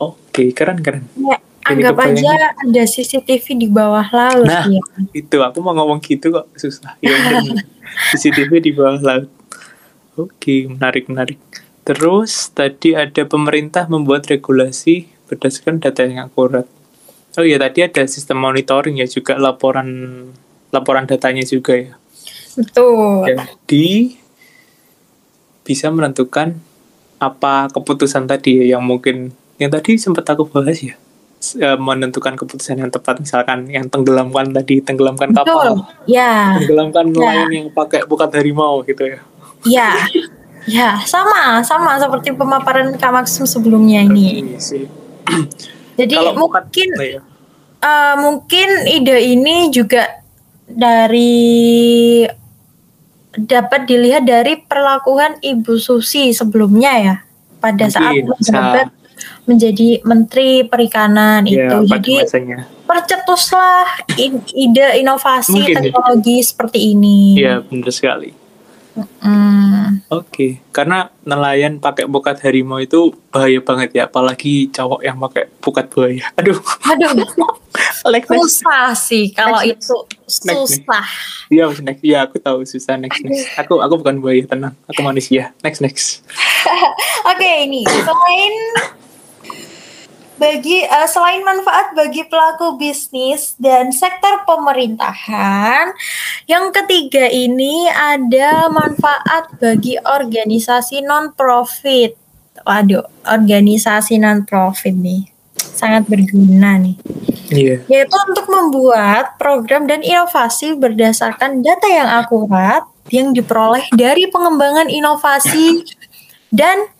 oke 0.00 0.18
okay, 0.32 0.52
keren 0.52 0.80
keren. 0.80 1.08
Ya 1.16 1.40
anggap 1.62 1.96
aja 2.02 2.58
ada 2.58 2.82
CCTV 2.82 3.54
di 3.54 3.68
bawah 3.70 4.02
laut 4.10 4.50
nah 4.50 4.66
ya. 4.66 4.82
itu 5.14 5.36
aku 5.38 5.62
mau 5.62 5.72
ngomong 5.78 6.02
gitu 6.02 6.34
kok 6.34 6.46
susah. 6.58 6.98
Ya 6.98 7.14
CCTV 8.12 8.50
di 8.58 8.72
bawah 8.74 8.98
laut 8.98 9.30
oke 10.16 10.56
menarik 10.68 11.08
menarik. 11.08 11.40
Terus 11.82 12.54
tadi 12.54 12.94
ada 12.94 13.26
pemerintah 13.26 13.90
membuat 13.90 14.30
regulasi 14.30 15.10
berdasarkan 15.26 15.82
data 15.82 16.06
yang 16.06 16.30
akurat. 16.30 16.68
Oh 17.34 17.44
iya 17.44 17.56
tadi 17.56 17.82
ada 17.82 18.04
sistem 18.04 18.44
monitoring 18.44 19.00
ya 19.00 19.08
juga 19.08 19.40
laporan 19.40 19.88
laporan 20.70 21.08
datanya 21.08 21.42
juga 21.42 21.74
ya. 21.74 21.92
Betul. 22.54 23.34
Jadi 23.34 24.20
bisa 25.64 25.88
menentukan 25.88 26.60
apa 27.22 27.70
keputusan 27.70 28.26
tadi 28.26 28.62
ya 28.62 28.76
yang 28.76 28.84
mungkin 28.84 29.32
yang 29.56 29.70
tadi 29.72 29.96
sempat 29.96 30.28
aku 30.28 30.46
bahas 30.46 30.78
ya. 30.78 30.96
Uh, 31.58 31.74
menentukan 31.74 32.38
keputusan 32.38 32.78
yang 32.78 32.94
tepat 32.94 33.18
misalkan 33.18 33.66
yang 33.66 33.90
tenggelamkan 33.90 34.54
tadi 34.54 34.78
tenggelamkan 34.78 35.34
kapal. 35.34 35.82
Ya. 36.06 36.54
Tenggelamkan 36.62 37.10
ya. 37.10 37.12
nelayan 37.18 37.50
yang 37.50 37.66
pakai 37.74 38.06
bukan 38.06 38.30
harimau 38.30 38.86
gitu 38.86 39.18
ya 39.18 39.18
ya 39.66 40.06
ya 40.66 41.02
sama 41.06 41.62
sama 41.66 41.98
seperti 41.98 42.34
pemaparan 42.34 42.94
Kamaksum 42.94 43.46
sebelumnya 43.46 44.02
ini 44.06 44.54
iya 44.54 44.58
jadi 45.98 46.14
Kalau 46.18 46.32
mungkin 46.48 46.88
bukan, 46.94 47.06
ya. 47.06 47.20
uh, 47.82 48.14
mungkin 48.18 48.68
ide 48.90 49.16
ini 49.22 49.70
juga 49.70 50.22
dari 50.66 52.26
dapat 53.32 53.88
dilihat 53.88 54.28
dari 54.28 54.60
perlakuan 54.60 55.40
Ibu 55.40 55.80
Susi 55.80 56.34
sebelumnya 56.36 56.92
ya 57.00 57.16
pada 57.62 57.88
mungkin, 57.88 57.96
saat 57.96 58.14
menjabat 58.28 58.86
menjadi 59.46 59.88
Menteri 60.06 60.66
Perikanan 60.66 61.46
ya, 61.46 61.66
itu. 61.66 61.76
Jadi 61.90 62.14
masanya. 62.22 62.58
percetuslah 62.86 63.86
ide 64.52 64.86
inovasi 65.00 65.58
Mungkin, 65.58 65.74
ya. 65.74 65.82
teknologi 65.90 66.36
ya. 66.38 66.46
seperti 66.46 66.78
ini. 66.94 67.18
Iya, 67.38 67.54
benar 67.64 67.90
sekali. 67.94 68.30
Mm. 68.92 70.04
Oke, 70.12 70.28
okay. 70.28 70.50
karena 70.68 71.08
nelayan 71.24 71.80
pakai 71.80 72.04
bukat 72.04 72.36
harimau 72.44 72.76
itu 72.76 73.16
bahaya 73.32 73.56
banget 73.64 73.90
ya, 73.96 74.04
apalagi 74.04 74.68
cowok 74.68 75.00
yang 75.00 75.16
pakai 75.16 75.48
bukat 75.64 75.88
buaya. 75.88 76.28
Aduh. 76.36 76.60
Aduh. 76.92 77.24
like 78.12 78.28
susah 78.28 78.92
sih 78.92 79.32
kalau 79.32 79.62
next, 79.64 79.88
itu 79.88 79.96
susah. 80.28 81.06
Iya, 81.48 81.72
next. 81.80 82.02
Iya, 82.04 82.18
aku 82.28 82.36
tahu 82.36 82.68
susah 82.68 83.00
next 83.00 83.24
next. 83.24 83.48
Aku 83.56 83.80
aku 83.80 83.94
bukan 84.00 84.20
buaya, 84.20 84.44
tenang. 84.44 84.76
Aku 84.92 85.00
manusia. 85.00 85.56
Next 85.64 85.80
next. 85.80 86.20
Oke, 87.32 87.40
okay, 87.40 87.64
ini 87.64 87.88
selain 87.88 88.54
bagi 90.42 90.82
uh, 90.82 91.06
selain 91.06 91.46
manfaat 91.46 91.94
bagi 91.94 92.26
pelaku 92.26 92.74
bisnis 92.74 93.54
dan 93.62 93.94
sektor 93.94 94.42
pemerintahan, 94.42 95.94
yang 96.50 96.74
ketiga 96.74 97.30
ini 97.30 97.86
ada 97.86 98.66
manfaat 98.66 99.54
bagi 99.62 99.94
organisasi 100.02 101.06
non 101.06 101.30
profit. 101.38 102.18
Waduh, 102.66 103.06
organisasi 103.30 104.18
non 104.18 104.42
profit 104.42 104.98
nih 104.98 105.30
sangat 105.54 106.10
berguna 106.10 106.74
nih. 106.82 106.98
Yeah. 107.52 107.78
Yaitu 107.86 108.16
untuk 108.26 108.50
membuat 108.50 109.38
program 109.38 109.86
dan 109.86 110.02
inovasi 110.02 110.74
berdasarkan 110.74 111.62
data 111.62 111.86
yang 111.86 112.10
akurat 112.10 112.82
yang 113.14 113.30
diperoleh 113.30 113.86
dari 113.94 114.26
pengembangan 114.26 114.90
inovasi 114.90 115.84
dan 116.50 116.90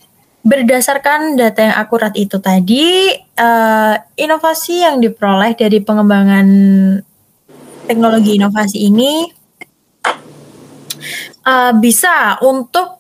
Berdasarkan 0.43 1.39
data 1.39 1.71
yang 1.71 1.77
akurat 1.79 2.11
itu 2.19 2.43
tadi, 2.43 3.15
uh, 3.39 3.95
inovasi 4.19 4.83
yang 4.83 4.99
diperoleh 4.99 5.55
dari 5.55 5.79
pengembangan 5.79 6.47
teknologi 7.87 8.43
inovasi 8.43 8.91
ini 8.91 9.23
uh, 11.47 11.73
bisa 11.79 12.43
untuk 12.43 12.99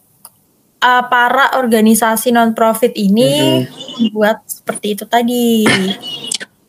uh, 0.78 1.04
para 1.10 1.58
organisasi 1.58 2.30
non-profit 2.30 2.94
ini 2.94 3.62
mm-hmm. 3.66 4.14
buat 4.14 4.38
seperti 4.46 4.86
itu 4.94 5.04
tadi. 5.10 5.66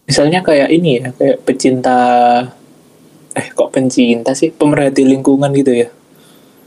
Misalnya 0.10 0.42
kayak 0.42 0.74
ini 0.74 1.06
ya, 1.06 1.14
kayak 1.14 1.38
pecinta, 1.46 2.02
eh 3.38 3.48
kok 3.54 3.70
pencinta 3.70 4.34
sih, 4.34 4.50
pemerhati 4.50 5.06
lingkungan 5.06 5.54
gitu 5.54 5.86
ya? 5.86 5.90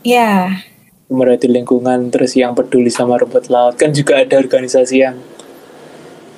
Ya 0.06 0.62
memerhati 1.06 1.46
lingkungan 1.46 2.10
terus 2.10 2.34
yang 2.34 2.52
peduli 2.52 2.90
sama 2.90 3.14
rumput 3.18 3.46
laut 3.46 3.78
kan 3.78 3.94
juga 3.94 4.18
ada 4.22 4.36
organisasi 4.42 4.96
yang 4.98 5.16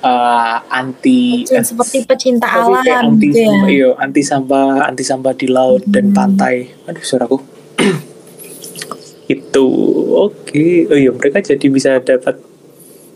uh, 0.05 0.57
anti 0.69 1.43
eh, 1.49 1.63
seperti 1.65 2.05
pecinta 2.05 2.45
alam 2.45 3.17
anti 3.17 3.33
gitu 3.33 3.39
ya. 3.41 3.49
sampah, 3.49 3.69
iyo, 3.69 3.89
anti 3.97 4.21
sampah 4.21 4.67
anti 4.85 5.03
sampah 5.03 5.33
di 5.33 5.47
laut 5.49 5.83
hmm. 5.85 5.93
dan 5.93 6.05
pantai 6.13 6.69
aduh 6.85 7.03
suaraku 7.03 7.41
itu 9.33 9.65
oke 10.13 10.53
okay. 10.53 10.85
oh 10.89 10.97
iya 10.97 11.11
mereka 11.13 11.41
jadi 11.41 11.65
bisa 11.69 11.97
dapat 12.01 12.37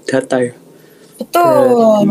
data 0.10 0.38
ya 0.42 0.54
betul 1.22 2.08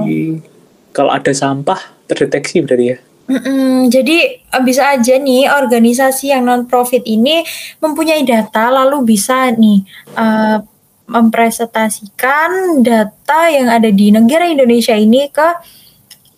kalau 0.94 1.10
ada 1.10 1.32
sampah 1.34 1.78
terdeteksi 2.06 2.62
berarti 2.62 2.86
ya 2.94 2.98
Mm-mm, 3.32 3.88
jadi 3.88 4.44
eh, 4.44 4.62
bisa 4.62 4.92
aja 4.92 5.16
nih 5.16 5.48
organisasi 5.48 6.36
yang 6.36 6.44
non 6.44 6.68
profit 6.68 7.00
ini 7.08 7.40
mempunyai 7.80 8.28
data 8.28 8.68
lalu 8.68 9.16
bisa 9.16 9.48
nih 9.56 9.80
uh, 10.20 10.60
mempresentasikan 11.08 12.84
data 12.84 13.48
yang 13.48 13.72
ada 13.72 13.88
di 13.88 14.12
negara 14.12 14.44
Indonesia 14.44 14.92
ini 14.92 15.32
ke 15.32 15.48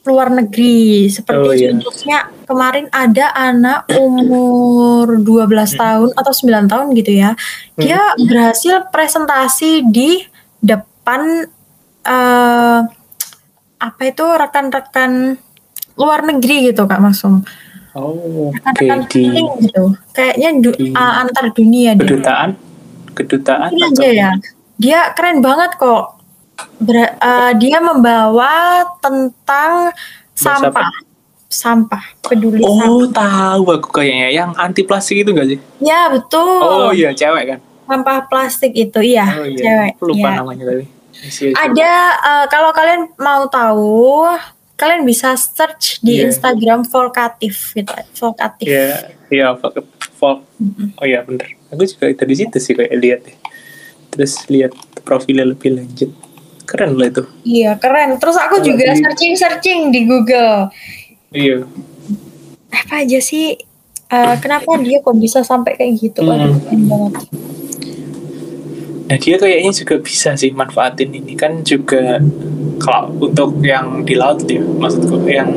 luar 0.06 0.30
negeri. 0.30 1.10
Seperti 1.10 1.48
oh, 1.48 1.52
iya. 1.56 1.68
contohnya 1.74 2.18
kemarin 2.46 2.86
ada 2.94 3.26
anak 3.34 3.90
umur 3.96 5.18
12 5.18 5.80
tahun 5.80 6.08
atau 6.14 6.32
9 6.32 6.70
tahun 6.70 6.86
gitu 6.94 7.12
ya. 7.12 7.30
Dia 7.74 8.14
berhasil 8.20 8.86
presentasi 8.94 9.82
di 9.88 10.22
depan 10.62 11.48
uh, 12.06 12.80
apa 13.84 14.02
itu 14.08 14.24
rekan-rekan 14.24 15.36
luar 15.94 16.26
negeri 16.26 16.70
gitu 16.70 16.86
Kak 16.86 17.00
Masum. 17.00 17.42
Oh. 17.94 18.50
Okay. 18.74 18.90
Di, 19.06 19.38
gitu. 19.62 19.94
Kayaknya 20.10 20.50
du, 20.58 20.70
di, 20.74 20.90
uh, 20.90 21.14
antar 21.22 21.54
dunia 21.54 21.94
deh. 21.94 22.02
Kedutaan? 22.02 22.58
Kedutaan? 23.14 23.70
Ini 23.70 23.82
aja 23.94 24.08
ya. 24.10 24.30
Dia 24.74 25.00
keren 25.14 25.38
banget 25.38 25.78
kok. 25.78 26.18
Ber, 26.82 27.14
uh, 27.18 27.52
dia 27.54 27.78
membawa 27.78 28.82
tentang 28.98 29.94
sampah. 30.34 30.90
Sampah, 31.54 32.02
peduli 32.18 32.66
oh, 32.66 32.74
sampah. 32.74 33.14
tahu 33.14 33.62
aku 33.78 33.88
kayaknya 34.02 34.42
yang 34.42 34.50
anti 34.58 34.82
plastik 34.82 35.22
itu 35.22 35.30
enggak 35.30 35.54
sih? 35.54 35.58
Ya, 35.78 36.10
betul. 36.10 36.42
Oh 36.42 36.90
iya, 36.90 37.14
cewek 37.14 37.46
kan? 37.46 37.58
Sampah 37.86 38.26
plastik 38.26 38.74
itu, 38.74 38.98
iya, 38.98 39.22
oh, 39.38 39.46
iya. 39.46 39.62
cewek. 39.62 39.92
Lupa 40.02 40.28
ya. 40.34 40.42
namanya 40.42 40.64
tadi. 40.66 40.84
Ada 41.54 41.92
uh, 42.26 42.44
kalau 42.50 42.74
kalian 42.74 43.06
mau 43.22 43.46
tahu 43.46 44.34
kalian 44.74 45.06
bisa 45.06 45.38
search 45.38 46.02
di 46.02 46.18
yeah. 46.18 46.26
Instagram 46.30 46.82
Volkatif 46.86 47.74
gitu. 47.78 47.94
Volkatif. 48.18 48.66
Iya, 48.66 48.78
yeah, 48.78 48.98
iya 49.30 49.46
yeah, 49.54 49.82
Vol 50.14 50.46
mm-hmm. 50.58 50.88
oh 50.98 51.06
iya 51.06 51.20
bener. 51.26 51.48
Aku 51.74 51.82
juga 51.86 52.06
itu 52.10 52.22
di 52.26 52.36
situ 52.38 52.56
sih 52.58 52.74
kayak 52.74 52.94
lihat 52.98 53.20
deh. 53.26 53.36
Terus 54.14 54.32
lihat 54.46 54.72
profilnya 55.02 55.46
lebih 55.46 55.74
lanjut. 55.74 56.10
Keren 56.64 56.96
lah 56.96 57.10
itu. 57.10 57.22
Iya 57.44 57.76
keren. 57.78 58.16
Terus 58.18 58.36
aku 58.38 58.62
oh, 58.62 58.64
juga 58.64 58.94
searching 58.94 59.34
searching 59.36 59.80
di 59.90 60.00
Google. 60.06 60.70
Iya. 61.34 61.66
Apa 62.70 63.02
aja 63.02 63.18
sih? 63.18 63.58
Uh, 64.08 64.36
kenapa 64.38 64.78
dia 64.78 65.02
kok 65.02 65.16
bisa 65.18 65.42
sampai 65.42 65.74
kayak 65.74 65.92
gitu? 65.98 66.22
Mm. 66.22 66.86
banget. 66.86 67.14
Nah 69.04 69.16
dia 69.20 69.36
kayaknya 69.36 69.72
juga 69.74 69.94
bisa 70.00 70.30
sih 70.38 70.54
manfaatin 70.54 71.10
ini. 71.12 71.34
Kan 71.36 71.66
juga 71.66 72.22
kalau 72.84 73.08
untuk 73.16 73.64
yang 73.64 74.04
di 74.04 74.12
laut 74.12 74.44
ya 74.44 74.60
maksudku 74.60 75.24
yang 75.24 75.48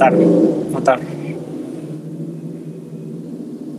motor 0.00 0.12
motor. 0.72 0.98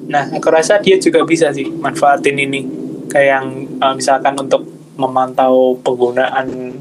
Nah 0.05 0.29
aku 0.29 0.47
rasa 0.53 0.77
dia 0.77 1.01
juga 1.01 1.25
bisa 1.25 1.49
sih 1.49 1.65
manfaatin 1.65 2.37
ini 2.37 2.61
kayak 3.09 3.27
yang 3.27 3.47
uh, 3.81 3.97
misalkan 3.97 4.37
untuk 4.37 4.69
memantau 5.01 5.81
penggunaan 5.81 6.77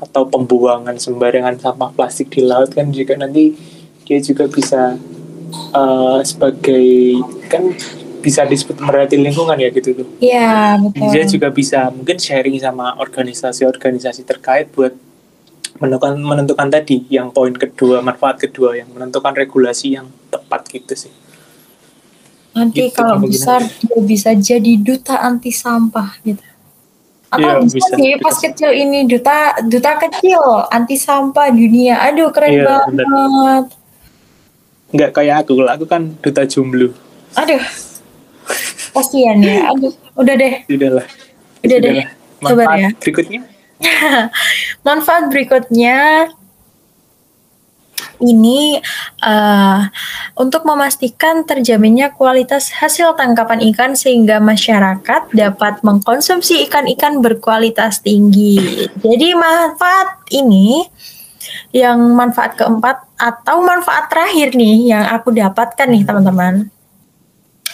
atau 0.00 0.24
pembuangan 0.24 0.96
sembarangan 0.96 1.60
sampah 1.60 1.92
plastik 1.92 2.32
di 2.32 2.48
laut 2.48 2.72
kan 2.72 2.88
juga 2.88 3.20
nanti 3.20 3.52
dia 4.08 4.16
juga 4.16 4.48
bisa 4.48 4.96
uh, 5.76 6.24
sebagai 6.24 7.20
kan 7.52 7.68
bisa 8.20 8.44
disebut 8.44 8.76
merhati 8.78 9.16
lingkungan 9.16 9.56
ya 9.56 9.72
gitu 9.72 10.04
tuh. 10.04 10.08
Iya 10.20 10.76
betul. 10.78 11.08
Dia 11.10 11.24
juga 11.26 11.48
bisa 11.48 11.88
mungkin 11.88 12.20
sharing 12.20 12.60
sama 12.60 12.94
organisasi-organisasi 13.00 14.22
terkait 14.28 14.68
buat 14.70 14.94
menentukan 15.80 16.12
menentukan 16.20 16.68
tadi 16.68 17.08
yang 17.08 17.32
poin 17.32 17.56
kedua 17.56 18.04
manfaat 18.04 18.36
kedua 18.36 18.76
yang 18.76 18.92
menentukan 18.92 19.32
regulasi 19.32 19.96
yang 19.96 20.06
tepat 20.28 20.68
gitu 20.68 21.08
sih. 21.08 21.12
Nanti 22.52 22.92
gitu, 22.92 23.00
kalau 23.00 23.16
besar 23.24 23.64
dia 23.64 24.00
bisa 24.04 24.36
jadi 24.36 24.72
duta 24.76 25.16
anti 25.24 25.50
sampah 25.50 26.20
gitu. 26.20 26.44
Atau 27.30 27.46
ya, 27.46 27.62
bisa, 27.62 27.78
bisa 27.78 27.94
sih 27.96 28.12
pas 28.20 28.36
kecil 28.36 28.70
ini 28.74 29.06
duta 29.08 29.56
duta 29.64 29.96
kecil 29.96 30.42
anti 30.68 31.00
sampah 31.00 31.48
dunia. 31.48 31.96
Aduh 32.12 32.28
keren 32.28 32.52
ya, 32.52 32.64
banget. 32.66 32.92
Bener. 33.00 33.62
Nggak 34.90 35.10
kayak 35.14 35.46
aku, 35.46 35.52
kalau 35.62 35.70
aku 35.70 35.84
kan 35.86 36.02
duta 36.18 36.42
jomblo. 36.44 36.90
Aduh 37.38 37.62
kasihan 39.00 39.40
ya. 39.40 39.72
Aduh 39.72 39.92
udah 40.20 40.34
deh. 40.36 40.54
Udah 40.68 40.90
lah 41.00 41.06
udah 41.60 41.78
deh 41.80 42.20
coba 42.40 42.62
ya. 42.76 42.88
berikutnya? 42.96 43.40
Manfaat 44.86 45.32
berikutnya 45.32 46.28
ini 48.20 48.76
uh, 49.24 49.80
untuk 50.36 50.68
memastikan 50.68 51.48
terjaminnya 51.48 52.12
kualitas 52.12 52.68
hasil 52.68 53.16
tangkapan 53.16 53.64
ikan 53.72 53.96
sehingga 53.96 54.36
masyarakat 54.40 55.32
dapat 55.32 55.80
mengkonsumsi 55.80 56.68
ikan-ikan 56.68 57.24
berkualitas 57.24 58.04
tinggi. 58.04 58.88
Jadi 59.00 59.28
manfaat 59.32 60.20
ini 60.36 60.84
yang 61.72 61.96
manfaat 62.12 62.60
keempat 62.60 63.08
atau 63.16 63.64
manfaat 63.64 64.12
terakhir 64.12 64.52
nih 64.52 64.92
yang 64.92 65.04
aku 65.08 65.32
dapatkan 65.32 65.88
nih 65.88 66.04
teman-teman 66.04 66.68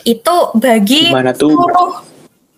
itu 0.07 0.37
bagi 0.55 1.11
seluruh 1.11 1.99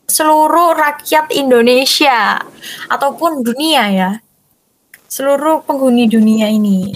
seluruh 0.04 0.76
rakyat 0.76 1.32
Indonesia 1.32 2.44
ataupun 2.92 3.40
dunia 3.40 3.82
ya 3.88 4.10
seluruh 5.08 5.64
penghuni 5.64 6.04
dunia 6.04 6.52
ini 6.52 6.92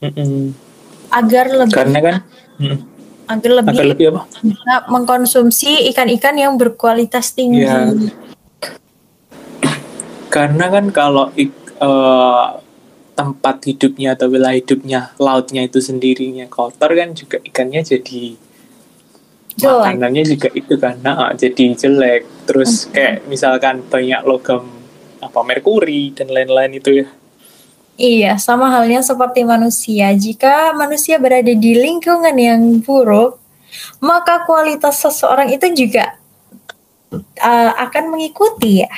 mm 0.00 0.08
-mm. 0.08 0.40
agar 1.12 1.46
lebih 1.52 1.76
karena 1.76 1.98
kan 2.00 2.16
mm. 2.56 2.78
agar 3.28 3.50
lebih, 3.60 3.72
agar 3.76 3.86
lebih 3.92 4.06
apa? 4.16 4.22
bisa 4.40 4.74
mengkonsumsi 4.88 5.92
ikan-ikan 5.92 6.36
yang 6.40 6.56
berkualitas 6.56 7.36
tinggi 7.36 7.68
ya. 7.68 7.92
karena 10.32 10.64
kan 10.72 10.88
kalau 10.88 11.28
uh, 11.84 12.46
tempat 13.12 13.60
hidupnya 13.68 14.16
atau 14.16 14.32
wilayah 14.32 14.56
hidupnya 14.56 15.12
lautnya 15.20 15.68
itu 15.68 15.84
sendirinya 15.84 16.48
kotor 16.48 16.96
kan 16.96 17.12
juga 17.12 17.36
ikannya 17.44 17.84
jadi 17.84 18.47
jelek. 19.58 19.98
makanannya 19.98 20.24
juga 20.24 20.48
itu 20.54 20.74
kan 20.78 20.94
nah, 21.02 21.34
jadi 21.34 21.64
jelek 21.74 22.22
terus 22.46 22.86
okay. 22.88 22.94
kayak 22.94 23.16
misalkan 23.26 23.82
banyak 23.84 24.20
logam 24.22 24.64
apa 25.18 25.40
merkuri 25.42 26.14
dan 26.14 26.30
lain-lain 26.30 26.78
itu 26.78 27.02
ya 27.04 27.08
Iya, 27.98 28.38
sama 28.38 28.70
halnya 28.70 29.02
seperti 29.02 29.42
manusia. 29.42 30.14
Jika 30.14 30.70
manusia 30.70 31.18
berada 31.18 31.50
di 31.50 31.74
lingkungan 31.74 32.30
yang 32.38 32.78
buruk, 32.78 33.42
maka 33.98 34.46
kualitas 34.46 35.02
seseorang 35.02 35.50
itu 35.50 35.66
juga 35.74 36.14
uh, 37.42 37.72
akan 37.74 38.14
mengikuti 38.14 38.86
ya. 38.86 38.90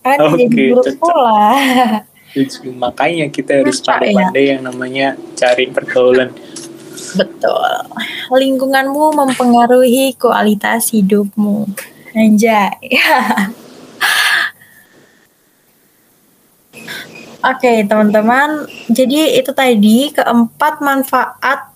Akan 0.00 0.32
okay, 0.32 0.48
jadi 0.48 0.72
buruk 0.72 0.88
pula. 0.96 1.52
Makanya 2.80 3.28
kita 3.28 3.60
harus 3.60 3.84
pandai-pandai 3.84 4.44
ya. 4.44 4.50
yang 4.56 4.62
namanya 4.64 5.20
cari 5.36 5.68
pergaulan 5.68 6.32
Betul. 7.16 7.72
Lingkunganmu 8.30 9.16
mempengaruhi 9.16 10.12
kualitas 10.20 10.92
hidupmu. 10.92 11.66
Anjay. 12.16 12.76
Oke, 17.46 17.62
okay, 17.62 17.78
teman-teman. 17.86 18.66
Jadi 18.90 19.38
itu 19.38 19.54
tadi 19.54 20.10
keempat 20.10 20.82
manfaat 20.82 21.70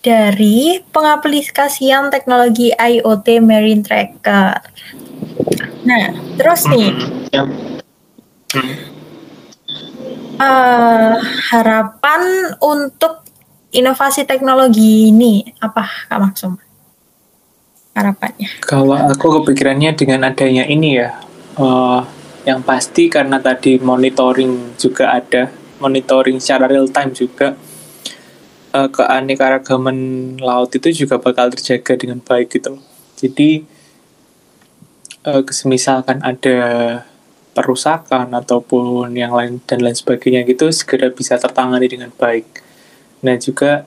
dari 0.00 0.80
pengaplikasian 0.88 2.08
teknologi 2.08 2.72
IoT 2.72 3.44
Marine 3.44 3.84
Tracker. 3.84 4.64
Nah, 5.84 6.04
terus 6.40 6.64
nih. 6.72 6.96
Uh, 10.38 11.20
harapan 11.52 12.22
untuk 12.64 13.27
inovasi 13.72 14.24
teknologi 14.24 15.12
ini 15.12 15.44
apa 15.60 15.84
Kak 16.08 16.18
Maksum? 16.20 16.54
Harapannya? 17.92 18.62
Kalau 18.62 18.94
aku 18.94 19.42
kepikirannya 19.42 19.90
dengan 19.98 20.30
adanya 20.30 20.62
ini 20.64 21.02
ya, 21.02 21.18
uh, 21.58 22.06
yang 22.46 22.62
pasti 22.62 23.10
karena 23.10 23.42
tadi 23.42 23.82
monitoring 23.82 24.78
juga 24.78 25.18
ada, 25.18 25.50
monitoring 25.82 26.38
secara 26.38 26.70
real 26.70 26.86
time 26.88 27.10
juga, 27.10 27.58
uh, 28.70 28.88
keanekaragaman 28.88 29.98
laut 30.38 30.70
itu 30.78 31.04
juga 31.04 31.18
bakal 31.18 31.50
terjaga 31.50 31.98
dengan 31.98 32.22
baik 32.22 32.54
gitu 32.54 32.78
Jadi, 33.18 33.66
uh, 35.26 35.42
misalkan 35.66 36.22
ada 36.22 36.58
perusakan 37.50 38.30
ataupun 38.30 39.10
yang 39.18 39.34
lain 39.34 39.58
dan 39.66 39.82
lain 39.82 39.98
sebagainya 39.98 40.46
gitu 40.46 40.70
segera 40.70 41.10
bisa 41.10 41.34
tertangani 41.34 41.90
dengan 41.90 42.14
baik 42.14 42.67
Nah 43.24 43.36
juga 43.38 43.86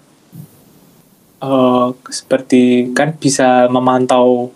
uh, 1.41 1.96
seperti 2.08 2.91
kan 2.94 3.17
bisa 3.17 3.67
memantau 3.67 4.52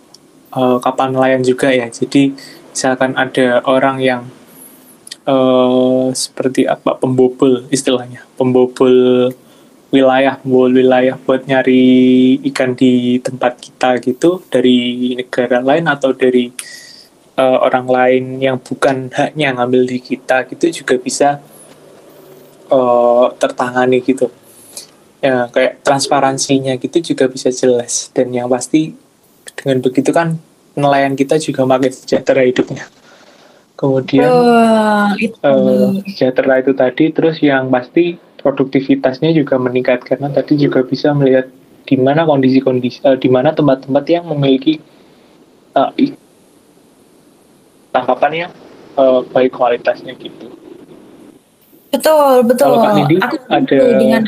uh, 0.54 0.78
kapan 0.80 1.12
nelayan 1.12 1.42
juga 1.42 1.68
ya. 1.74 1.90
Jadi 1.90 2.32
misalkan 2.70 3.16
ada 3.16 3.60
orang 3.66 3.96
yang 4.00 4.22
uh, 5.26 6.08
seperti 6.14 6.64
apa 6.64 6.96
pembobol 6.96 7.66
istilahnya, 7.68 8.24
pembobol 8.38 9.30
wilayah, 9.90 10.38
pembobol 10.40 10.72
wilayah 10.72 11.16
buat 11.18 11.44
nyari 11.44 11.84
ikan 12.52 12.76
di 12.76 13.18
tempat 13.20 13.58
kita 13.58 13.98
gitu 14.02 14.42
dari 14.48 15.12
negara 15.18 15.62
lain 15.62 15.86
atau 15.90 16.12
dari 16.14 16.50
uh, 17.38 17.58
orang 17.62 17.86
lain 17.86 18.24
yang 18.40 18.56
bukan 18.58 19.12
haknya 19.12 19.54
ngambil 19.54 19.82
di 19.86 19.98
kita 20.00 20.44
gitu 20.50 20.82
juga 20.82 20.94
bisa 20.98 21.28
uh, 22.72 23.30
tertangani 23.36 24.02
gitu 24.02 24.32
ya 25.20 25.48
kayak 25.48 25.82
transparansinya 25.82 26.76
gitu 26.76 27.14
juga 27.14 27.30
bisa 27.30 27.48
jelas. 27.52 28.12
Dan 28.12 28.32
yang 28.32 28.50
pasti 28.50 28.92
dengan 29.56 29.80
begitu 29.80 30.10
kan 30.12 30.36
nelayan 30.76 31.16
kita 31.16 31.40
juga 31.40 31.64
makin 31.64 31.90
sejahtera 31.90 32.44
hidupnya. 32.44 32.84
Kemudian 33.76 34.28
uh, 34.28 35.12
itu. 35.20 35.36
Uh, 35.44 36.00
sejahtera 36.08 36.64
itu 36.64 36.72
tadi 36.72 37.12
terus 37.12 37.36
yang 37.44 37.68
pasti 37.68 38.16
produktivitasnya 38.40 39.36
juga 39.36 39.60
meningkat 39.60 40.04
karena 40.06 40.32
tadi 40.32 40.56
juga 40.56 40.80
bisa 40.84 41.12
melihat 41.12 41.48
di 41.86 41.96
mana 42.00 42.24
kondisi-kondisi 42.24 43.04
uh, 43.04 43.16
di 43.20 43.28
mana 43.28 43.52
tempat-tempat 43.52 44.04
yang 44.08 44.24
memiliki 44.32 44.80
uh, 45.76 45.92
tangkapan 47.92 48.48
yang 48.48 48.52
uh, 48.96 49.20
baik 49.32 49.52
kualitasnya 49.52 50.16
gitu. 50.16 50.52
Betul 51.92 52.44
betul. 52.44 52.76
Kalau 52.76 52.82
Kak 52.82 53.28
aku 53.28 53.36
ada 53.48 53.78
dengan 53.96 54.22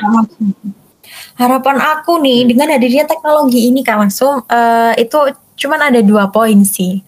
Harapan 1.38 1.78
aku 1.78 2.18
nih 2.18 2.42
hmm. 2.44 2.48
dengan 2.50 2.68
hadirnya 2.74 3.04
teknologi 3.06 3.70
ini 3.70 3.86
Kak 3.86 3.98
Masum 4.02 4.42
uh, 4.42 4.92
itu 4.98 5.18
cuman 5.58 5.90
ada 5.90 6.00
dua 6.02 6.30
poin 6.30 6.62
sih. 6.66 7.02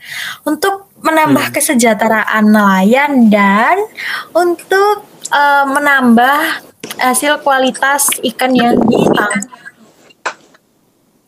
Untuk 0.47 0.91
menambah 1.01 1.51
hmm. 1.51 1.55
kesejahteraan 1.57 2.45
nelayan 2.47 3.33
dan 3.33 3.79
untuk 4.35 5.07
uh, 5.33 5.65
menambah 5.67 6.67
hasil 7.01 7.41
kualitas 7.41 8.11
ikan 8.35 8.53
yang 8.53 8.77
ditangkap. 8.77 9.71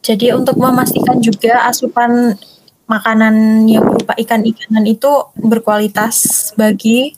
Jadi 0.03 0.35
untuk 0.35 0.59
memastikan 0.59 1.23
juga 1.23 1.62
asupan 1.70 2.35
makanan 2.91 3.64
yang 3.70 3.87
berupa 3.87 4.18
ikan-ikanan 4.18 4.83
itu 4.85 5.31
berkualitas 5.39 6.51
bagi 6.59 7.14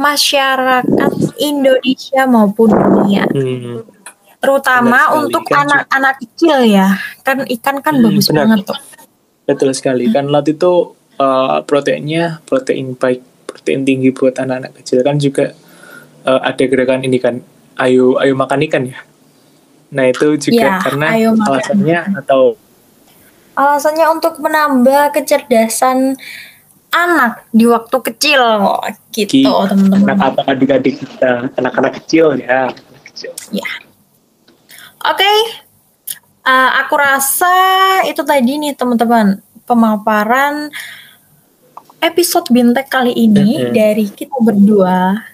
masyarakat 0.00 1.12
Indonesia 1.36 2.24
maupun 2.24 2.72
dunia. 2.72 3.28
Hmm 3.28 3.91
terutama 4.42 5.14
untuk 5.22 5.46
anak-anak 5.46 6.18
kecil 6.18 6.66
ya 6.66 6.98
kan 7.22 7.46
ikan 7.46 7.78
kan 7.78 7.94
hmm, 7.94 8.04
bagus 8.10 8.26
benar. 8.28 8.50
banget 8.50 8.74
tuh 8.74 8.78
Betul 9.42 9.74
sekali. 9.74 10.06
Kan 10.10 10.30
laut 10.30 10.46
itu 10.46 10.94
uh, 11.18 11.58
proteinnya 11.66 12.38
protein 12.46 12.94
baik, 12.94 13.22
protein 13.46 13.82
tinggi 13.82 14.14
buat 14.14 14.38
anak-anak 14.38 14.82
kecil 14.82 15.02
kan 15.02 15.18
juga 15.18 15.52
uh, 16.26 16.40
ada 16.46 16.62
gerakan 16.62 17.02
ini 17.02 17.18
kan, 17.18 17.42
ayo 17.82 18.16
ayo 18.22 18.32
makan 18.38 18.62
ikan 18.70 18.86
ya. 18.86 18.98
Nah 19.92 20.08
itu 20.08 20.38
juga 20.38 20.78
ya, 20.78 20.80
karena 20.80 21.06
alasannya 21.18 21.98
atau 22.22 22.56
alasannya 23.52 24.06
untuk 24.08 24.40
menambah 24.40 25.12
kecerdasan 25.12 26.16
anak 26.92 27.44
di 27.52 27.68
waktu 27.68 27.96
kecil 28.14 28.40
gitu 29.12 29.52
teman-teman. 29.68 30.16
Anak 30.16 30.32
apa 30.32 30.40
adik-adik 30.48 31.02
kita, 31.02 31.50
anak-anak 31.60 31.92
kecil 32.00 32.40
ya. 32.40 32.72
kecil. 33.10 33.32
Ya. 33.52 33.68
Oke, 35.02 35.18
okay. 35.18 35.38
uh, 36.46 36.50
eh, 36.50 36.70
aku 36.86 36.94
rasa 36.94 37.56
itu 38.06 38.22
tadi 38.22 38.54
nih 38.54 38.78
teman-teman 38.78 39.42
pemaparan 39.66 40.70
episode 41.98 42.46
bintek 42.54 42.86
kali 42.86 43.10
ini 43.10 43.58
mm 43.58 43.62
-hmm. 43.66 43.72
dari 43.74 44.06
kita 44.06 44.38
berdua. 44.38 45.26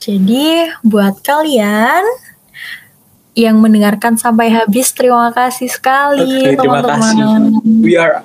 Jadi 0.00 0.68
buat 0.80 1.20
kalian 1.20 2.04
yang 3.36 3.60
mendengarkan 3.60 4.16
sampai 4.16 4.48
habis 4.48 4.88
terima 4.96 5.28
kasih 5.36 5.68
sekali 5.68 6.56
teman-teman. 6.56 7.12
Terima 7.12 7.60
kasih. 7.60 7.84
We 7.84 8.00
are 8.00 8.24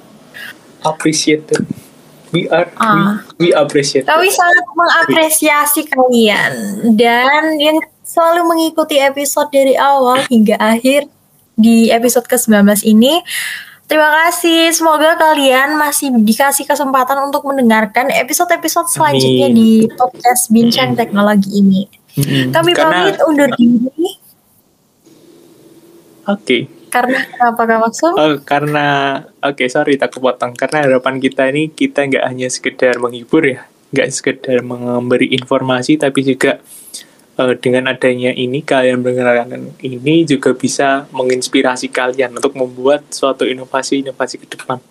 appreciated 0.88 1.68
we 2.32 2.48
are 2.50 2.70
ah. 2.78 3.26
we, 3.38 3.50
we 3.50 3.56
appreciate 3.58 4.06
kami 4.06 4.30
sangat 4.30 4.66
mengapresiasi 4.78 5.82
kalian 5.90 6.54
dan 6.96 7.58
yang 7.58 7.78
selalu 8.10 8.42
mengikuti 8.50 8.98
episode 8.98 9.54
dari 9.54 9.78
awal 9.78 10.26
hingga 10.26 10.58
akhir 10.58 11.06
di 11.54 11.94
episode 11.94 12.26
ke-19 12.26 12.82
ini 12.90 13.22
Terima 13.90 14.06
kasih. 14.06 14.70
Semoga 14.70 15.18
kalian 15.18 15.74
masih 15.74 16.14
dikasih 16.14 16.70
kesempatan 16.70 17.26
untuk 17.26 17.42
mendengarkan 17.50 18.14
episode-episode 18.14 18.86
selanjutnya 18.86 19.50
Amin. 19.50 19.58
di 19.58 19.72
podcast 19.90 20.54
Bincang 20.54 20.94
Teknologi 20.94 21.58
ini. 21.58 21.90
Hmm. 22.14 22.54
Kami 22.54 22.78
Karena, 22.78 23.10
pamit 23.10 23.18
undur 23.26 23.50
diri. 23.58 23.90
Oke. 23.98 24.14
Okay. 26.30 26.62
Karena 26.94 27.18
apa 27.42 27.62
Kak 27.66 27.80
Maksum? 27.82 28.14
Oh, 28.14 28.38
karena 28.46 28.86
oke 29.42 29.58
okay, 29.58 29.74
sorry 29.74 29.98
tak 29.98 30.14
kepotong. 30.14 30.54
Karena 30.54 30.86
harapan 30.86 31.18
kita 31.18 31.50
ini 31.50 31.74
kita 31.74 32.06
nggak 32.06 32.26
hanya 32.30 32.46
sekedar 32.46 33.02
menghibur 33.02 33.42
ya, 33.42 33.66
nggak 33.90 34.10
sekedar 34.14 34.62
memberi 34.62 35.34
informasi, 35.34 35.98
tapi 35.98 36.22
juga 36.22 36.62
uh, 37.40 37.56
dengan 37.56 37.88
adanya 37.88 38.36
ini 38.36 38.60
kalian 38.60 39.00
mendengarkan 39.00 39.72
ini 39.80 40.28
juga 40.28 40.52
bisa 40.52 41.08
menginspirasi 41.16 41.88
kalian 41.88 42.36
untuk 42.36 42.54
membuat 42.60 43.08
suatu 43.10 43.48
inovasi-inovasi 43.48 44.44
ke 44.44 44.48
depan 44.60 44.84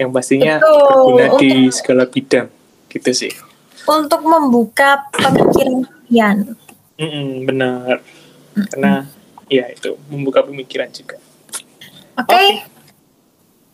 yang 0.00 0.08
pastinya 0.08 0.56
Betul. 0.56 0.80
berguna 0.80 1.26
di 1.36 1.52
segala 1.68 2.08
bidang 2.08 2.48
gitu 2.88 3.10
sih. 3.12 3.32
Untuk 3.84 4.24
membuka 4.24 5.04
pemikiran 5.12 5.84
kalian. 5.84 6.36
Mm 6.96 7.08
-mm, 7.08 7.28
benar. 7.44 7.94
Mm 8.00 8.56
-mm. 8.56 8.64
Karena 8.72 8.94
ya 9.52 9.68
itu 9.68 10.00
membuka 10.08 10.40
pemikiran 10.40 10.88
juga. 10.88 11.20
Oke. 12.16 12.32
Okay? 12.32 12.48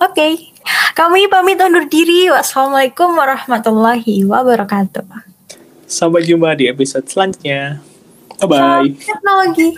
Oke. 0.02 0.12
Okay. 0.12 0.32
Kami 0.98 1.30
pamit 1.30 1.60
undur 1.62 1.86
diri. 1.86 2.26
Wassalamualaikum 2.32 3.14
warahmatullahi 3.14 4.24
wabarakatuh. 4.26 5.06
Sampai 5.86 6.26
jumpa 6.26 6.58
di 6.58 6.66
episode 6.66 7.06
selanjutnya. 7.06 7.78
Bye 8.40 8.46
bye. 8.46 8.88
Teknologi. 8.98 9.76